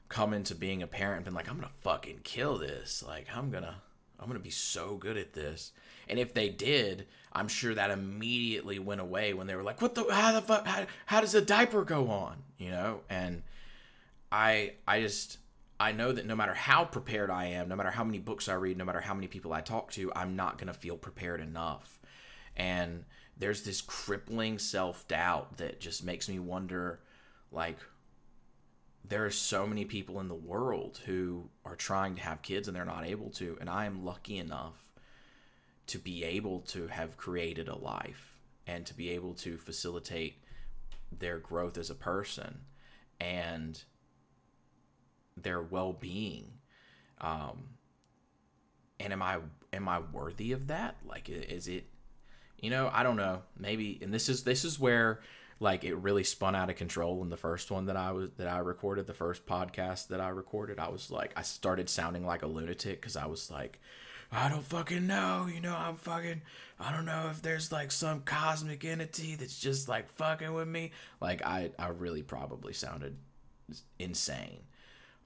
come 0.08 0.32
into 0.32 0.54
being 0.54 0.82
a 0.82 0.86
parent 0.86 1.16
and 1.16 1.24
been 1.24 1.34
like 1.34 1.50
i'm 1.50 1.56
gonna 1.56 1.68
fucking 1.80 2.20
kill 2.22 2.58
this 2.58 3.02
like 3.04 3.26
i'm 3.34 3.50
gonna 3.50 3.82
i'm 4.22 4.28
gonna 4.28 4.40
be 4.40 4.50
so 4.50 4.96
good 4.96 5.16
at 5.16 5.32
this. 5.34 5.72
And 6.08 6.18
if 6.18 6.32
they 6.34 6.48
did 6.48 7.06
i'm 7.32 7.48
sure 7.48 7.74
that 7.74 7.90
immediately 7.90 8.78
went 8.78 9.00
away 9.00 9.34
when 9.34 9.46
they 9.46 9.54
were 9.54 9.62
like 9.62 9.82
what 9.82 9.94
the 9.94 10.06
how 10.10 10.32
the 10.32 10.42
fuck 10.42 10.66
how, 10.66 10.86
how 11.06 11.20
does 11.20 11.34
a 11.34 11.40
diaper 11.40 11.84
go 11.84 12.08
on? 12.08 12.42
You 12.58 12.70
know? 12.70 13.00
And 13.10 13.42
i 14.30 14.74
i 14.86 15.00
just 15.00 15.38
I 15.82 15.90
know 15.90 16.12
that 16.12 16.26
no 16.26 16.36
matter 16.36 16.54
how 16.54 16.84
prepared 16.84 17.28
I 17.28 17.46
am, 17.46 17.68
no 17.68 17.74
matter 17.74 17.90
how 17.90 18.04
many 18.04 18.20
books 18.20 18.48
I 18.48 18.54
read, 18.54 18.78
no 18.78 18.84
matter 18.84 19.00
how 19.00 19.14
many 19.14 19.26
people 19.26 19.52
I 19.52 19.62
talk 19.62 19.90
to, 19.92 20.12
I'm 20.14 20.36
not 20.36 20.56
going 20.56 20.68
to 20.68 20.78
feel 20.78 20.96
prepared 20.96 21.40
enough. 21.40 21.98
And 22.56 23.04
there's 23.36 23.64
this 23.64 23.80
crippling 23.80 24.60
self 24.60 25.08
doubt 25.08 25.56
that 25.56 25.80
just 25.80 26.04
makes 26.04 26.28
me 26.28 26.38
wonder 26.38 27.00
like, 27.50 27.78
there 29.12 29.26
are 29.26 29.30
so 29.30 29.66
many 29.66 29.84
people 29.84 30.20
in 30.20 30.28
the 30.28 30.34
world 30.34 30.98
who 31.04 31.50
are 31.66 31.76
trying 31.76 32.14
to 32.14 32.22
have 32.22 32.40
kids 32.40 32.66
and 32.66 32.74
they're 32.74 32.82
not 32.82 33.04
able 33.04 33.28
to. 33.28 33.58
And 33.60 33.68
I 33.68 33.84
am 33.84 34.06
lucky 34.06 34.38
enough 34.38 34.90
to 35.88 35.98
be 35.98 36.24
able 36.24 36.60
to 36.60 36.86
have 36.86 37.18
created 37.18 37.68
a 37.68 37.76
life 37.76 38.38
and 38.66 38.86
to 38.86 38.94
be 38.94 39.10
able 39.10 39.34
to 39.34 39.58
facilitate 39.58 40.42
their 41.10 41.36
growth 41.36 41.76
as 41.76 41.90
a 41.90 41.94
person. 41.94 42.60
And 43.20 43.84
their 45.36 45.60
well-being 45.60 46.52
um 47.20 47.64
and 49.00 49.12
am 49.14 49.22
i 49.22 49.38
am 49.72 49.88
i 49.88 49.98
worthy 49.98 50.52
of 50.52 50.66
that 50.66 50.96
like 51.06 51.30
is 51.30 51.68
it 51.68 51.86
you 52.58 52.68
know 52.68 52.90
i 52.92 53.02
don't 53.02 53.16
know 53.16 53.40
maybe 53.58 53.98
and 54.02 54.12
this 54.12 54.28
is 54.28 54.44
this 54.44 54.62
is 54.62 54.78
where 54.78 55.20
like 55.62 55.84
it 55.84 55.94
really 55.94 56.24
spun 56.24 56.56
out 56.56 56.68
of 56.68 56.76
control 56.76 57.22
in 57.22 57.30
the 57.30 57.36
first 57.36 57.70
one 57.70 57.86
that 57.86 57.96
i 57.96 58.10
was 58.10 58.30
that 58.36 58.48
i 58.48 58.58
recorded 58.58 59.06
the 59.06 59.14
first 59.14 59.46
podcast 59.46 60.08
that 60.08 60.20
i 60.20 60.28
recorded 60.28 60.78
i 60.78 60.88
was 60.88 61.10
like 61.10 61.32
i 61.36 61.42
started 61.42 61.88
sounding 61.88 62.26
like 62.26 62.42
a 62.42 62.46
lunatic 62.46 63.00
because 63.00 63.16
i 63.16 63.26
was 63.26 63.50
like 63.50 63.78
I 64.34 64.48
don't 64.48 64.64
fucking 64.64 65.06
know. 65.06 65.46
You 65.52 65.60
know, 65.60 65.76
I'm 65.76 65.96
fucking. 65.96 66.40
I 66.80 66.90
don't 66.90 67.04
know 67.04 67.28
if 67.30 67.42
there's 67.42 67.70
like 67.70 67.92
some 67.92 68.22
cosmic 68.22 68.82
entity 68.82 69.34
that's 69.34 69.60
just 69.60 69.90
like 69.90 70.08
fucking 70.08 70.54
with 70.54 70.66
me. 70.66 70.92
Like 71.20 71.44
I, 71.44 71.70
I 71.78 71.88
really 71.88 72.22
probably 72.22 72.72
sounded 72.72 73.14
insane. 73.98 74.62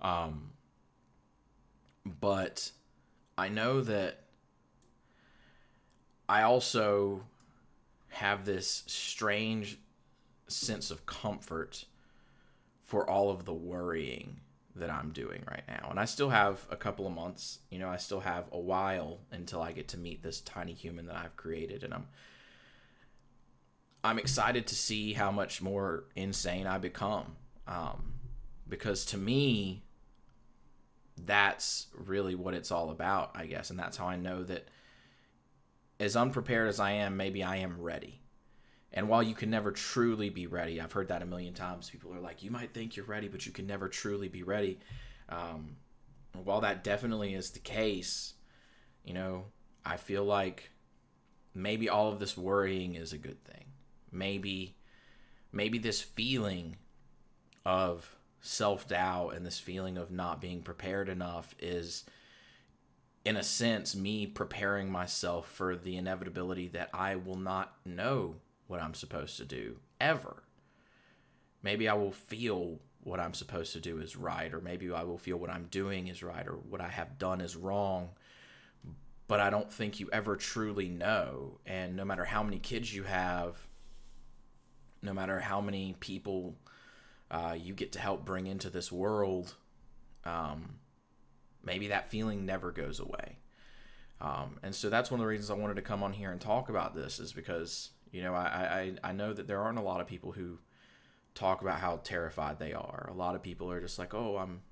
Um, 0.02 0.50
but 2.04 2.72
I 3.38 3.48
know 3.48 3.80
that 3.80 4.24
I 6.28 6.42
also 6.42 7.22
have 8.08 8.44
this 8.44 8.82
strange 8.86 9.78
sense 10.48 10.90
of 10.90 11.06
comfort 11.06 11.84
for 12.80 13.08
all 13.08 13.30
of 13.30 13.44
the 13.44 13.52
worrying 13.52 14.40
that 14.76 14.90
I'm 14.90 15.10
doing 15.10 15.42
right 15.50 15.64
now. 15.66 15.88
And 15.90 15.98
I 15.98 16.04
still 16.04 16.28
have 16.28 16.66
a 16.70 16.76
couple 16.76 17.06
of 17.06 17.12
months, 17.12 17.60
you 17.70 17.78
know, 17.78 17.88
I 17.88 17.96
still 17.96 18.20
have 18.20 18.44
a 18.52 18.58
while 18.58 19.18
until 19.32 19.62
I 19.62 19.72
get 19.72 19.88
to 19.88 19.98
meet 19.98 20.22
this 20.22 20.40
tiny 20.40 20.74
human 20.74 21.06
that 21.06 21.16
I've 21.16 21.36
created 21.36 21.82
and 21.82 21.94
I'm 21.94 22.06
I'm 24.04 24.18
excited 24.20 24.68
to 24.68 24.76
see 24.76 25.14
how 25.14 25.32
much 25.32 25.60
more 25.60 26.04
insane 26.14 26.68
I 26.68 26.78
become. 26.78 27.34
Um, 27.66 28.14
because 28.68 29.04
to 29.06 29.18
me 29.18 29.82
that's 31.24 31.86
really 31.92 32.34
what 32.36 32.54
it's 32.54 32.70
all 32.70 32.90
about, 32.90 33.32
I 33.34 33.46
guess. 33.46 33.70
And 33.70 33.78
that's 33.78 33.96
how 33.96 34.06
I 34.06 34.16
know 34.16 34.44
that 34.44 34.68
as 35.98 36.14
unprepared 36.14 36.68
as 36.68 36.78
I 36.78 36.92
am, 36.92 37.16
maybe 37.16 37.42
I 37.42 37.56
am 37.56 37.80
ready. 37.80 38.20
And 38.92 39.08
while 39.08 39.22
you 39.22 39.34
can 39.34 39.50
never 39.50 39.72
truly 39.72 40.30
be 40.30 40.46
ready, 40.46 40.80
I've 40.80 40.92
heard 40.92 41.08
that 41.08 41.22
a 41.22 41.26
million 41.26 41.54
times. 41.54 41.90
People 41.90 42.14
are 42.14 42.20
like, 42.20 42.42
you 42.42 42.50
might 42.50 42.72
think 42.72 42.96
you're 42.96 43.06
ready, 43.06 43.28
but 43.28 43.44
you 43.44 43.52
can 43.52 43.66
never 43.66 43.88
truly 43.88 44.28
be 44.28 44.42
ready. 44.42 44.78
Um, 45.28 45.76
while 46.44 46.60
that 46.60 46.84
definitely 46.84 47.34
is 47.34 47.50
the 47.50 47.58
case, 47.58 48.34
you 49.04 49.12
know, 49.12 49.46
I 49.84 49.96
feel 49.96 50.24
like 50.24 50.70
maybe 51.54 51.88
all 51.88 52.10
of 52.10 52.18
this 52.18 52.36
worrying 52.36 52.94
is 52.94 53.12
a 53.12 53.18
good 53.18 53.42
thing. 53.44 53.64
Maybe, 54.12 54.76
maybe 55.52 55.78
this 55.78 56.00
feeling 56.00 56.76
of 57.64 58.16
self 58.40 58.86
doubt 58.86 59.30
and 59.34 59.44
this 59.44 59.58
feeling 59.58 59.98
of 59.98 60.10
not 60.10 60.40
being 60.40 60.62
prepared 60.62 61.08
enough 61.08 61.54
is, 61.58 62.04
in 63.24 63.36
a 63.36 63.42
sense, 63.42 63.96
me 63.96 64.26
preparing 64.26 64.90
myself 64.90 65.48
for 65.48 65.76
the 65.76 65.96
inevitability 65.96 66.68
that 66.68 66.90
I 66.94 67.16
will 67.16 67.38
not 67.38 67.74
know 67.84 68.36
what 68.66 68.82
I'm 68.82 68.94
supposed 68.94 69.36
to 69.38 69.44
do 69.44 69.76
ever. 70.00 70.42
Maybe 71.62 71.88
I 71.88 71.94
will 71.94 72.12
feel 72.12 72.80
what 73.02 73.20
I'm 73.20 73.34
supposed 73.34 73.72
to 73.72 73.80
do 73.80 73.98
is 73.98 74.16
right, 74.16 74.52
or 74.52 74.60
maybe 74.60 74.90
I 74.90 75.04
will 75.04 75.18
feel 75.18 75.36
what 75.36 75.50
I'm 75.50 75.68
doing 75.70 76.08
is 76.08 76.22
right, 76.22 76.46
or 76.46 76.54
what 76.54 76.80
I 76.80 76.88
have 76.88 77.18
done 77.18 77.40
is 77.40 77.56
wrong. 77.56 78.10
But 79.28 79.40
I 79.40 79.50
don't 79.50 79.72
think 79.72 80.00
you 80.00 80.08
ever 80.12 80.36
truly 80.36 80.88
know. 80.88 81.58
And 81.66 81.96
no 81.96 82.04
matter 82.04 82.24
how 82.24 82.42
many 82.42 82.58
kids 82.58 82.94
you 82.94 83.04
have, 83.04 83.56
no 85.02 85.12
matter 85.12 85.40
how 85.40 85.60
many 85.60 85.96
people 86.00 86.56
uh, 87.30 87.56
you 87.58 87.74
get 87.74 87.92
to 87.92 88.00
help 88.00 88.24
bring 88.24 88.46
into 88.46 88.70
this 88.70 88.90
world, 88.90 89.54
um, 90.24 90.76
maybe 91.64 91.88
that 91.88 92.10
feeling 92.10 92.46
never 92.46 92.70
goes 92.70 93.00
away. 93.00 93.38
Um, 94.20 94.58
and 94.62 94.74
so 94.74 94.88
that's 94.88 95.10
one 95.10 95.20
of 95.20 95.24
the 95.24 95.28
reasons 95.28 95.50
I 95.50 95.54
wanted 95.54 95.76
to 95.76 95.82
come 95.82 96.02
on 96.02 96.12
here 96.12 96.32
and 96.32 96.40
talk 96.40 96.68
about 96.68 96.94
this 96.94 97.18
is 97.20 97.32
because 97.32 97.90
you 98.10 98.22
know 98.22 98.34
I, 98.34 98.92
I 99.02 99.10
I 99.10 99.12
know 99.12 99.32
that 99.32 99.46
there 99.46 99.60
aren't 99.60 99.78
a 99.78 99.82
lot 99.82 100.00
of 100.00 100.06
people 100.06 100.32
who 100.32 100.58
talk 101.34 101.60
about 101.60 101.80
how 101.80 102.00
terrified 102.02 102.58
they 102.58 102.72
are. 102.72 103.08
A 103.10 103.14
lot 103.16 103.34
of 103.34 103.42
people 103.42 103.70
are 103.70 103.80
just 103.80 103.98
like, 103.98 104.14
oh, 104.14 104.38
I'm, 104.38 104.62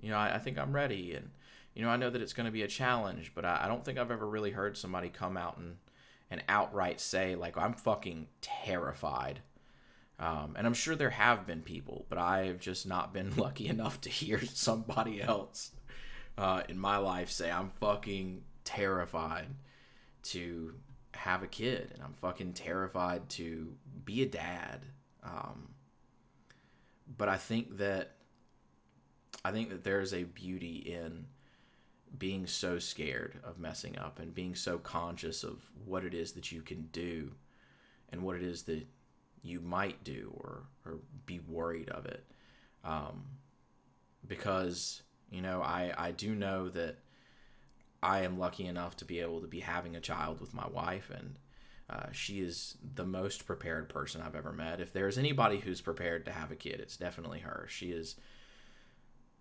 you 0.00 0.08
know, 0.10 0.16
I, 0.16 0.36
I 0.36 0.38
think 0.38 0.58
I'm 0.58 0.72
ready, 0.72 1.14
and 1.14 1.30
you 1.74 1.82
know 1.82 1.90
I 1.90 1.96
know 1.96 2.10
that 2.10 2.22
it's 2.22 2.32
going 2.32 2.46
to 2.46 2.52
be 2.52 2.62
a 2.62 2.68
challenge, 2.68 3.32
but 3.34 3.44
I, 3.44 3.62
I 3.64 3.68
don't 3.68 3.84
think 3.84 3.98
I've 3.98 4.10
ever 4.10 4.26
really 4.26 4.52
heard 4.52 4.76
somebody 4.76 5.08
come 5.08 5.36
out 5.36 5.58
and 5.58 5.76
and 6.30 6.42
outright 6.48 7.00
say 7.00 7.34
like 7.34 7.56
I'm 7.56 7.74
fucking 7.74 8.28
terrified 8.40 9.40
um, 10.18 10.54
and 10.56 10.66
I'm 10.66 10.74
sure 10.74 10.94
there 10.94 11.10
have 11.10 11.46
been 11.46 11.62
people, 11.62 12.06
but 12.08 12.18
I've 12.18 12.60
just 12.60 12.86
not 12.86 13.12
been 13.12 13.34
lucky 13.36 13.68
enough 13.68 14.00
to 14.02 14.08
hear 14.08 14.44
somebody 14.44 15.22
else 15.22 15.72
uh, 16.38 16.62
in 16.68 16.78
my 16.78 16.98
life 16.98 17.30
say, 17.30 17.50
I'm 17.50 17.70
fucking 17.80 18.42
terrified 18.64 19.48
to 20.24 20.74
have 21.16 21.42
a 21.42 21.46
kid, 21.46 21.90
and 21.94 22.02
I'm 22.02 22.14
fucking 22.14 22.52
terrified 22.52 23.28
to 23.30 23.74
be 24.04 24.22
a 24.22 24.26
dad. 24.26 24.86
Um, 25.22 25.70
but 27.16 27.28
I 27.28 27.36
think 27.36 27.78
that 27.78 28.12
I 29.44 29.52
think 29.52 29.70
that 29.70 29.84
there 29.84 30.00
is 30.00 30.14
a 30.14 30.24
beauty 30.24 30.76
in 30.76 31.26
being 32.18 32.46
so 32.46 32.78
scared 32.78 33.38
of 33.44 33.58
messing 33.58 33.98
up 33.98 34.18
and 34.18 34.34
being 34.34 34.54
so 34.54 34.78
conscious 34.78 35.44
of 35.44 35.70
what 35.84 36.04
it 36.04 36.14
is 36.14 36.32
that 36.32 36.52
you 36.52 36.62
can 36.62 36.88
do 36.92 37.32
and 38.10 38.22
what 38.22 38.36
it 38.36 38.42
is 38.42 38.62
that 38.62 38.86
you 39.42 39.60
might 39.60 40.02
do 40.04 40.32
or, 40.36 40.62
or 40.86 40.98
be 41.26 41.40
worried 41.40 41.88
of 41.90 42.06
it. 42.06 42.24
Um, 42.84 43.24
because, 44.26 45.02
you 45.30 45.42
know, 45.42 45.60
I, 45.60 45.92
I 45.96 46.12
do 46.12 46.34
know 46.34 46.68
that 46.70 46.96
I 48.04 48.20
am 48.20 48.38
lucky 48.38 48.66
enough 48.66 48.98
to 48.98 49.06
be 49.06 49.20
able 49.20 49.40
to 49.40 49.46
be 49.46 49.60
having 49.60 49.96
a 49.96 50.00
child 50.00 50.38
with 50.38 50.52
my 50.52 50.68
wife, 50.68 51.10
and 51.10 51.36
uh, 51.88 52.12
she 52.12 52.40
is 52.40 52.76
the 52.94 53.06
most 53.06 53.46
prepared 53.46 53.88
person 53.88 54.20
I've 54.20 54.34
ever 54.34 54.52
met. 54.52 54.78
If 54.78 54.92
there's 54.92 55.16
anybody 55.16 55.58
who's 55.58 55.80
prepared 55.80 56.26
to 56.26 56.32
have 56.32 56.52
a 56.52 56.56
kid, 56.56 56.80
it's 56.80 56.98
definitely 56.98 57.40
her. 57.40 57.66
She 57.70 57.92
is, 57.92 58.16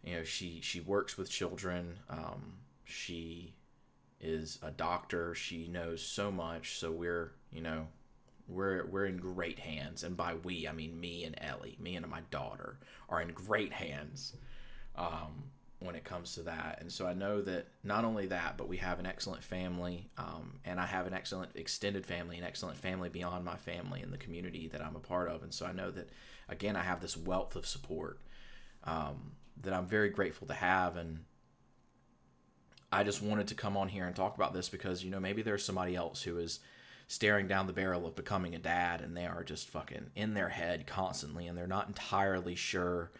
you 0.02 0.15
know, 0.15 0.23
she 0.23 0.62
she 0.62 0.80
works 0.80 1.17
with 1.17 1.30
children. 1.30 1.99
Um, 2.10 2.54
she 2.86 3.54
is 4.21 4.60
a 4.63 4.71
doctor. 4.71 5.36
She 5.36 5.67
knows 5.67 6.02
so 6.02 6.32
much. 6.32 6.78
So 6.80 6.89
we're, 6.89 7.34
you 7.52 7.60
know, 7.60 7.88
we're 8.47 8.86
we're 8.86 9.08
in 9.08 9.17
great 9.17 9.60
hands. 9.60 10.04
And 10.04 10.15
by 10.15 10.36
we, 10.36 10.69
I 10.69 10.71
mean 10.71 10.97
me 11.02 11.26
and 11.26 11.36
Ellie, 11.41 11.78
me 11.82 11.97
and 11.97 12.08
my 12.08 12.21
daughter 12.32 12.78
are 13.10 13.21
in 13.21 13.34
great 13.34 13.73
hands. 13.73 14.38
Um, 14.95 15.52
when 15.84 15.96
it 15.96 16.04
comes 16.04 16.36
to 16.36 16.43
that. 16.43 16.78
And 16.82 16.91
so 16.91 17.06
I 17.06 17.13
know 17.13 17.41
that 17.41 17.67
not 17.84 18.06
only 18.06 18.28
that, 18.28 18.58
but 18.58 18.67
we 18.67 18.78
have 18.78 19.00
an 19.00 19.06
excellent 19.06 19.43
family, 19.43 20.10
um, 20.17 20.60
and 20.65 20.80
I 20.80 20.86
have 20.86 21.08
an 21.08 21.13
excellent 21.13 21.52
extended 21.56 22.06
family, 22.06 22.38
an 22.38 22.43
excellent 22.43 22.78
family 22.78 23.10
beyond 23.10 23.46
my 23.46 23.56
family 23.56 24.02
in 24.02 24.12
the 24.12 24.17
community 24.17 24.67
that 24.69 24.82
I'm 24.82 24.96
a 24.96 25.00
part 25.00 25.30
of. 25.30 25.43
And 25.43 25.54
so 25.54 25.65
I 25.65 25.72
know 25.72 25.91
that, 25.91 26.10
again, 26.50 26.76
I 26.76 26.82
have 26.82 27.02
this 27.02 27.17
wealth 27.17 27.56
of 27.56 27.65
support 27.65 28.19
um, 28.84 29.34
that 29.62 29.74
I'm 29.74 29.88
very 29.88 30.10
grateful 30.10 30.48
to 30.48 30.54
have. 30.54 30.96
And 30.98 31.26
I 32.91 33.04
just 33.04 33.22
wanted 33.22 33.48
to 33.48 33.56
come 33.56 33.78
on 33.78 33.89
here 33.89 34.06
and 34.06 34.15
talk 34.15 34.36
about 34.36 34.54
this 34.54 34.69
because, 34.69 35.04
you 35.04 35.12
know, 35.12 35.19
maybe 35.19 35.41
there's 35.41 35.65
somebody 35.65 35.96
else 35.96 36.24
who 36.24 36.38
is 36.38 36.60
staring 37.08 37.48
down 37.48 37.67
the 37.67 37.74
barrel 37.74 38.08
of 38.08 38.15
becoming 38.15 38.56
a 38.56 38.60
dad 38.60 39.02
and 39.02 39.15
they 39.15 39.26
are 39.26 39.43
just 39.43 39.69
fucking 39.69 40.10
in 40.15 40.34
their 40.34 40.50
head 40.50 40.88
constantly 40.88 41.48
and 41.48 41.58
they're 41.58 41.67
not 41.67 41.88
entirely 41.88 42.56
sure 42.56 43.12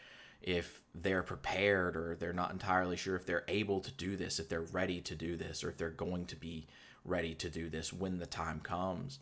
if 0.43 0.84
they're 0.93 1.23
prepared 1.23 1.95
or 1.95 2.15
they're 2.15 2.34
not 2.34 2.51
entirely 2.51 2.97
sure 2.97 3.15
if 3.15 3.25
they're 3.25 3.45
able 3.47 3.79
to 3.79 3.91
do 3.91 4.15
this, 4.15 4.39
if 4.39 4.49
they're 4.49 4.62
ready 4.62 5.01
to 5.01 5.15
do 5.15 5.36
this, 5.36 5.63
or 5.63 5.69
if 5.69 5.77
they're 5.77 5.89
going 5.89 6.25
to 6.25 6.36
be 6.36 6.67
ready 7.06 7.34
to 7.36 7.49
do 7.49 7.69
this 7.69 7.91
when 7.91 8.19
the 8.19 8.25
time 8.25 8.60
comes. 8.60 9.19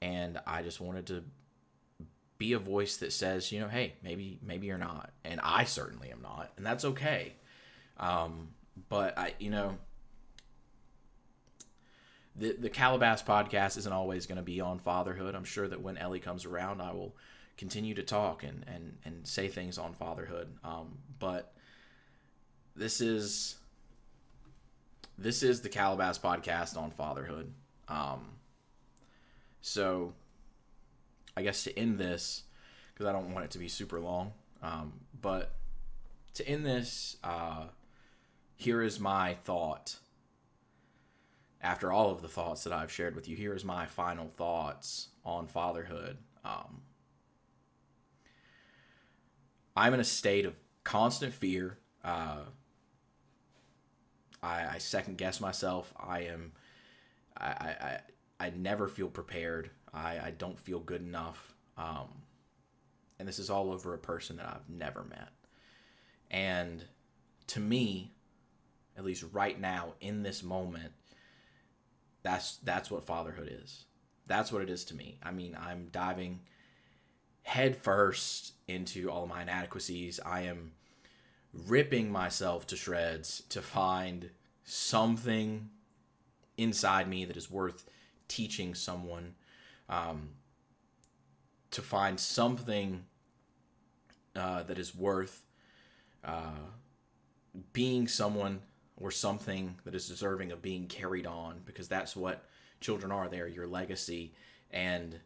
And 0.00 0.40
I 0.46 0.62
just 0.62 0.80
wanted 0.80 1.06
to 1.08 1.24
be 2.38 2.54
a 2.54 2.58
voice 2.58 2.96
that 2.96 3.12
says, 3.12 3.52
you 3.52 3.60
know, 3.60 3.68
hey, 3.68 3.94
maybe 4.02 4.40
maybe 4.42 4.66
you're 4.66 4.78
not, 4.78 5.12
and 5.24 5.40
I 5.44 5.64
certainly 5.64 6.10
am 6.10 6.22
not, 6.22 6.50
and 6.56 6.66
that's 6.66 6.84
okay. 6.84 7.34
Um, 7.98 8.48
but 8.88 9.16
I, 9.16 9.34
you 9.38 9.50
know, 9.50 9.76
the 12.34 12.56
the 12.58 12.70
Calabast 12.70 13.24
podcast 13.26 13.76
isn't 13.78 13.92
always 13.92 14.26
going 14.26 14.36
to 14.36 14.42
be 14.42 14.60
on 14.60 14.78
fatherhood. 14.78 15.34
I'm 15.34 15.44
sure 15.44 15.68
that 15.68 15.82
when 15.82 15.98
Ellie 15.98 16.18
comes 16.18 16.44
around, 16.44 16.80
I 16.80 16.92
will 16.92 17.14
continue 17.62 17.94
to 17.94 18.02
talk 18.02 18.42
and 18.42 18.64
and 18.66 18.96
and 19.04 19.24
say 19.24 19.46
things 19.46 19.78
on 19.78 19.94
fatherhood. 19.94 20.48
Um, 20.64 20.98
but 21.20 21.52
this 22.74 23.00
is 23.00 23.56
this 25.16 25.44
is 25.44 25.60
the 25.60 25.68
Calabast 25.68 26.20
podcast 26.20 26.76
on 26.76 26.90
fatherhood. 26.90 27.52
Um, 27.86 28.30
so 29.60 30.12
I 31.36 31.42
guess 31.42 31.62
to 31.62 31.78
end 31.78 32.00
this, 32.00 32.42
because 32.92 33.06
I 33.06 33.12
don't 33.12 33.32
want 33.32 33.44
it 33.44 33.52
to 33.52 33.58
be 33.58 33.68
super 33.68 34.00
long, 34.00 34.32
um, 34.60 34.94
but 35.20 35.52
to 36.34 36.48
end 36.48 36.66
this, 36.66 37.16
uh, 37.22 37.66
here 38.56 38.82
is 38.82 38.98
my 38.98 39.34
thought. 39.34 39.98
After 41.60 41.92
all 41.92 42.10
of 42.10 42.22
the 42.22 42.28
thoughts 42.28 42.64
that 42.64 42.72
I've 42.72 42.90
shared 42.90 43.14
with 43.14 43.28
you, 43.28 43.36
here 43.36 43.54
is 43.54 43.64
my 43.64 43.86
final 43.86 44.26
thoughts 44.36 45.10
on 45.24 45.46
fatherhood. 45.46 46.16
Um, 46.44 46.82
I'm 49.76 49.94
in 49.94 50.00
a 50.00 50.04
state 50.04 50.44
of 50.44 50.54
constant 50.84 51.32
fear. 51.32 51.78
Uh, 52.04 52.42
I, 54.42 54.74
I, 54.74 54.78
second 54.78 55.18
guess 55.18 55.40
myself. 55.40 55.92
I 55.96 56.20
am. 56.22 56.52
I, 57.36 57.46
I, 57.46 58.00
I 58.40 58.50
never 58.50 58.88
feel 58.88 59.08
prepared. 59.08 59.70
I, 59.94 60.18
I 60.18 60.34
don't 60.36 60.58
feel 60.58 60.80
good 60.80 61.00
enough. 61.00 61.54
Um, 61.78 62.08
and 63.18 63.28
this 63.28 63.38
is 63.38 63.50
all 63.50 63.70
over 63.70 63.94
a 63.94 63.98
person 63.98 64.36
that 64.38 64.46
I've 64.46 64.68
never 64.68 65.04
met. 65.04 65.30
And 66.30 66.84
to 67.48 67.60
me, 67.60 68.12
at 68.96 69.04
least 69.04 69.24
right 69.32 69.58
now 69.58 69.94
in 70.00 70.22
this 70.22 70.42
moment, 70.42 70.92
that's 72.22 72.56
that's 72.58 72.90
what 72.90 73.04
fatherhood 73.04 73.48
is. 73.62 73.84
That's 74.26 74.52
what 74.52 74.62
it 74.62 74.70
is 74.70 74.84
to 74.86 74.96
me. 74.96 75.18
I 75.22 75.30
mean, 75.30 75.56
I'm 75.60 75.88
diving 75.92 76.40
head 77.42 77.76
first 77.76 78.54
into 78.68 79.10
all 79.10 79.26
my 79.26 79.42
inadequacies. 79.42 80.20
I 80.24 80.42
am 80.42 80.72
ripping 81.52 82.10
myself 82.10 82.66
to 82.68 82.76
shreds 82.76 83.42
to 83.50 83.60
find 83.60 84.30
something 84.64 85.70
inside 86.56 87.08
me 87.08 87.24
that 87.24 87.36
is 87.36 87.50
worth 87.50 87.84
teaching 88.28 88.74
someone, 88.74 89.34
um, 89.88 90.30
to 91.70 91.82
find 91.82 92.18
something 92.18 93.04
uh, 94.34 94.62
that 94.62 94.78
is 94.78 94.94
worth 94.94 95.44
uh, 96.24 96.70
being 97.72 98.08
someone 98.08 98.60
or 98.96 99.10
something 99.10 99.76
that 99.84 99.94
is 99.94 100.08
deserving 100.08 100.52
of 100.52 100.62
being 100.62 100.86
carried 100.86 101.26
on 101.26 101.60
because 101.64 101.88
that's 101.88 102.14
what 102.14 102.44
children 102.80 103.10
are. 103.10 103.28
They 103.28 103.40
are 103.40 103.46
your 103.46 103.66
legacy. 103.66 104.32
And 104.70 105.20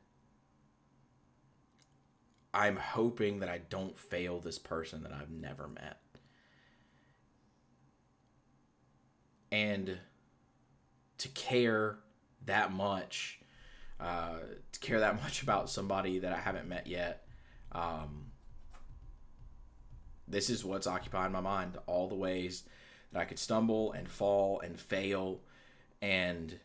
I'm 2.57 2.77
hoping 2.77 3.41
that 3.41 3.51
I 3.51 3.59
don't 3.59 3.99
fail 3.99 4.41
this 4.41 4.59
person 4.59 5.03
that 5.03 5.13
I've 5.13 5.31
never 5.31 5.69
met. 5.69 6.01
And 9.53 9.99
to 11.19 11.29
care 11.29 11.99
that 12.47 12.73
much, 12.73 13.41
uh, 14.01 14.39
to 14.73 14.81
care 14.81 15.01
that 15.01 15.23
much 15.23 15.43
about 15.43 15.69
somebody 15.69 16.21
that 16.21 16.33
I 16.33 16.39
haven't 16.39 16.67
met 16.67 16.87
yet, 16.87 17.27
um, 17.73 18.29
this 20.27 20.49
is 20.49 20.65
what's 20.65 20.87
occupying 20.87 21.33
my 21.33 21.41
mind. 21.41 21.77
All 21.87 22.09
the 22.09 22.15
ways 22.15 22.63
that 23.13 23.21
I 23.21 23.27
could 23.27 23.39
stumble 23.39 23.93
and 23.93 24.09
fall 24.09 24.61
and 24.61 24.81
fail 24.81 25.43
and 26.01 26.59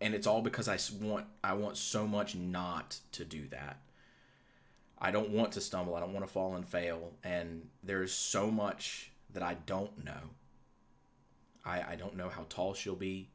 and 0.00 0.14
it's 0.14 0.26
all 0.26 0.42
because 0.42 0.68
I 0.68 0.78
want 1.00 1.26
I 1.42 1.54
want 1.54 1.76
so 1.76 2.06
much 2.06 2.34
not 2.34 2.98
to 3.12 3.24
do 3.24 3.48
that. 3.48 3.80
I 4.98 5.10
don't 5.10 5.30
want 5.30 5.52
to 5.52 5.60
stumble. 5.60 5.94
I 5.94 6.00
don't 6.00 6.12
want 6.12 6.26
to 6.26 6.32
fall 6.32 6.54
and 6.54 6.66
fail. 6.66 7.12
And 7.22 7.68
there's 7.82 8.12
so 8.12 8.50
much 8.50 9.12
that 9.32 9.42
I 9.42 9.54
don't 9.66 10.04
know. 10.04 10.30
I 11.64 11.92
I 11.92 11.96
don't 11.96 12.16
know 12.16 12.28
how 12.28 12.46
tall 12.48 12.74
she'll 12.74 12.94
be. 12.94 13.30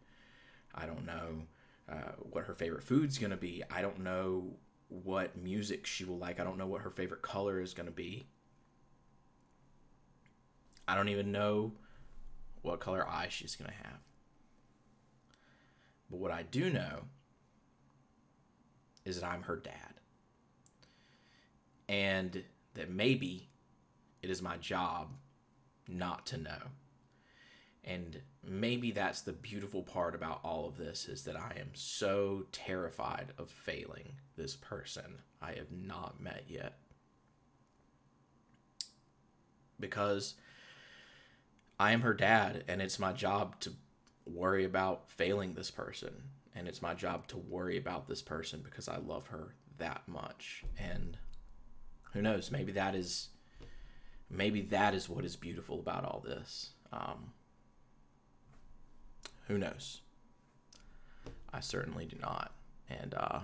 I 0.74 0.86
don't 0.86 1.06
know 1.06 1.44
uh, 1.92 2.14
what 2.20 2.46
her 2.46 2.54
favorite 2.54 2.84
food's 2.84 3.18
gonna 3.18 3.38
be. 3.38 3.64
I 3.70 3.82
don't 3.82 4.00
know 4.00 4.54
what 4.88 5.38
music 5.38 5.86
she 5.86 6.06
will 6.06 6.18
like. 6.18 6.40
I 6.40 6.44
don't 6.44 6.58
know 6.58 6.68
what 6.68 6.82
her 6.82 6.90
favorite 6.90 7.22
color 7.22 7.60
is 7.60 7.74
gonna 7.74 7.92
be. 7.92 8.28
I 10.88 10.96
don't 10.96 11.10
even 11.10 11.32
know 11.32 11.74
what 12.62 12.80
color 12.80 13.08
eyes 13.08 13.34
she's 13.34 13.56
gonna 13.56 13.74
have. 13.84 14.11
But 16.12 16.20
what 16.20 16.32
I 16.32 16.44
do 16.44 16.70
know 16.70 17.06
is 19.06 19.20
that 19.20 19.28
I'm 19.28 19.44
her 19.44 19.56
dad. 19.56 19.74
And 21.88 22.44
that 22.74 22.92
maybe 22.92 23.50
it 24.22 24.30
is 24.30 24.42
my 24.42 24.58
job 24.58 25.14
not 25.88 26.26
to 26.28 26.38
know. 26.38 26.60
And 27.84 28.22
maybe 28.44 28.92
that's 28.92 29.22
the 29.22 29.34
beautiful 29.34 29.82
part 29.82 30.14
about 30.14 30.42
all 30.44 30.68
of 30.68 30.78
this 30.78 31.08
is 31.08 31.24
that 31.24 31.36
I 31.36 31.56
am 31.60 31.72
so 31.74 32.46
terrified 32.52 33.34
of 33.38 33.50
failing 33.50 34.14
this 34.36 34.56
person 34.56 35.20
I 35.42 35.54
have 35.54 35.72
not 35.72 36.22
met 36.22 36.44
yet. 36.48 36.78
Because 39.80 40.36
I 41.80 41.94
am 41.94 42.02
her 42.02 42.14
dad 42.14 42.64
and 42.68 42.82
it's 42.82 43.00
my 43.00 43.14
job 43.14 43.60
to 43.62 43.72
worry 44.26 44.66
about 44.66 45.10
failing 45.10 45.54
this 45.54 45.72
person 45.72 46.24
and 46.56 46.68
it's 46.68 46.82
my 46.82 46.94
job 46.94 47.28
to 47.28 47.38
worry 47.38 47.78
about 47.78 48.08
this 48.08 48.22
person 48.22 48.62
because 48.64 48.88
I 48.88 48.98
love 48.98 49.28
her 49.28 49.56
that 49.78 50.02
much 50.08 50.64
and 50.78 51.18
who 52.14 52.22
knows 52.22 52.52
maybe 52.52 52.72
that 52.74 52.96
is 52.96 53.30
maybe 54.30 54.62
that 54.62 54.94
is 54.94 55.10
what 55.10 55.26
is 55.26 55.36
beautiful 55.36 55.80
about 55.80 56.06
all 56.06 56.24
this 56.26 56.72
um, 56.94 57.32
who 59.48 59.58
knows 59.58 60.02
I 61.54 61.60
certainly 61.60 62.06
do 62.06 62.18
not. 62.22 62.52
And 62.90 63.14
uh, 63.14 63.40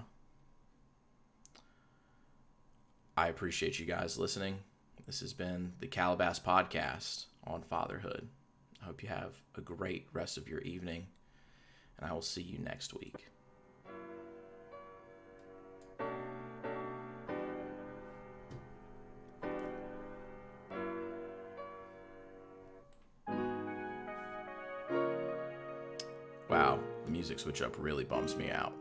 I 3.16 3.28
appreciate 3.28 3.80
you 3.80 3.86
guys 3.86 4.18
listening. 4.18 4.60
This 5.06 5.20
has 5.22 5.34
been 5.34 5.74
the 5.80 5.88
Calabast 5.88 6.44
Podcast 6.44 7.26
on 7.46 7.62
fatherhood. 7.62 8.28
I 8.82 8.86
hope 8.86 9.04
you 9.04 9.10
have 9.10 9.34
a 9.56 9.62
great 9.62 10.08
rest 10.14 10.38
of 10.38 10.48
your 10.48 10.62
evening, 10.62 11.08
and 11.98 12.10
I 12.10 12.14
will 12.14 12.22
see 12.22 12.42
you 12.42 12.60
next 12.60 12.94
week. 12.94 13.28
Wow, 26.50 26.80
the 27.04 27.12
music 27.12 27.40
switch 27.40 27.62
up 27.62 27.76
really 27.78 28.06
bums 28.06 28.36
me 28.36 28.52
out. 28.52 28.74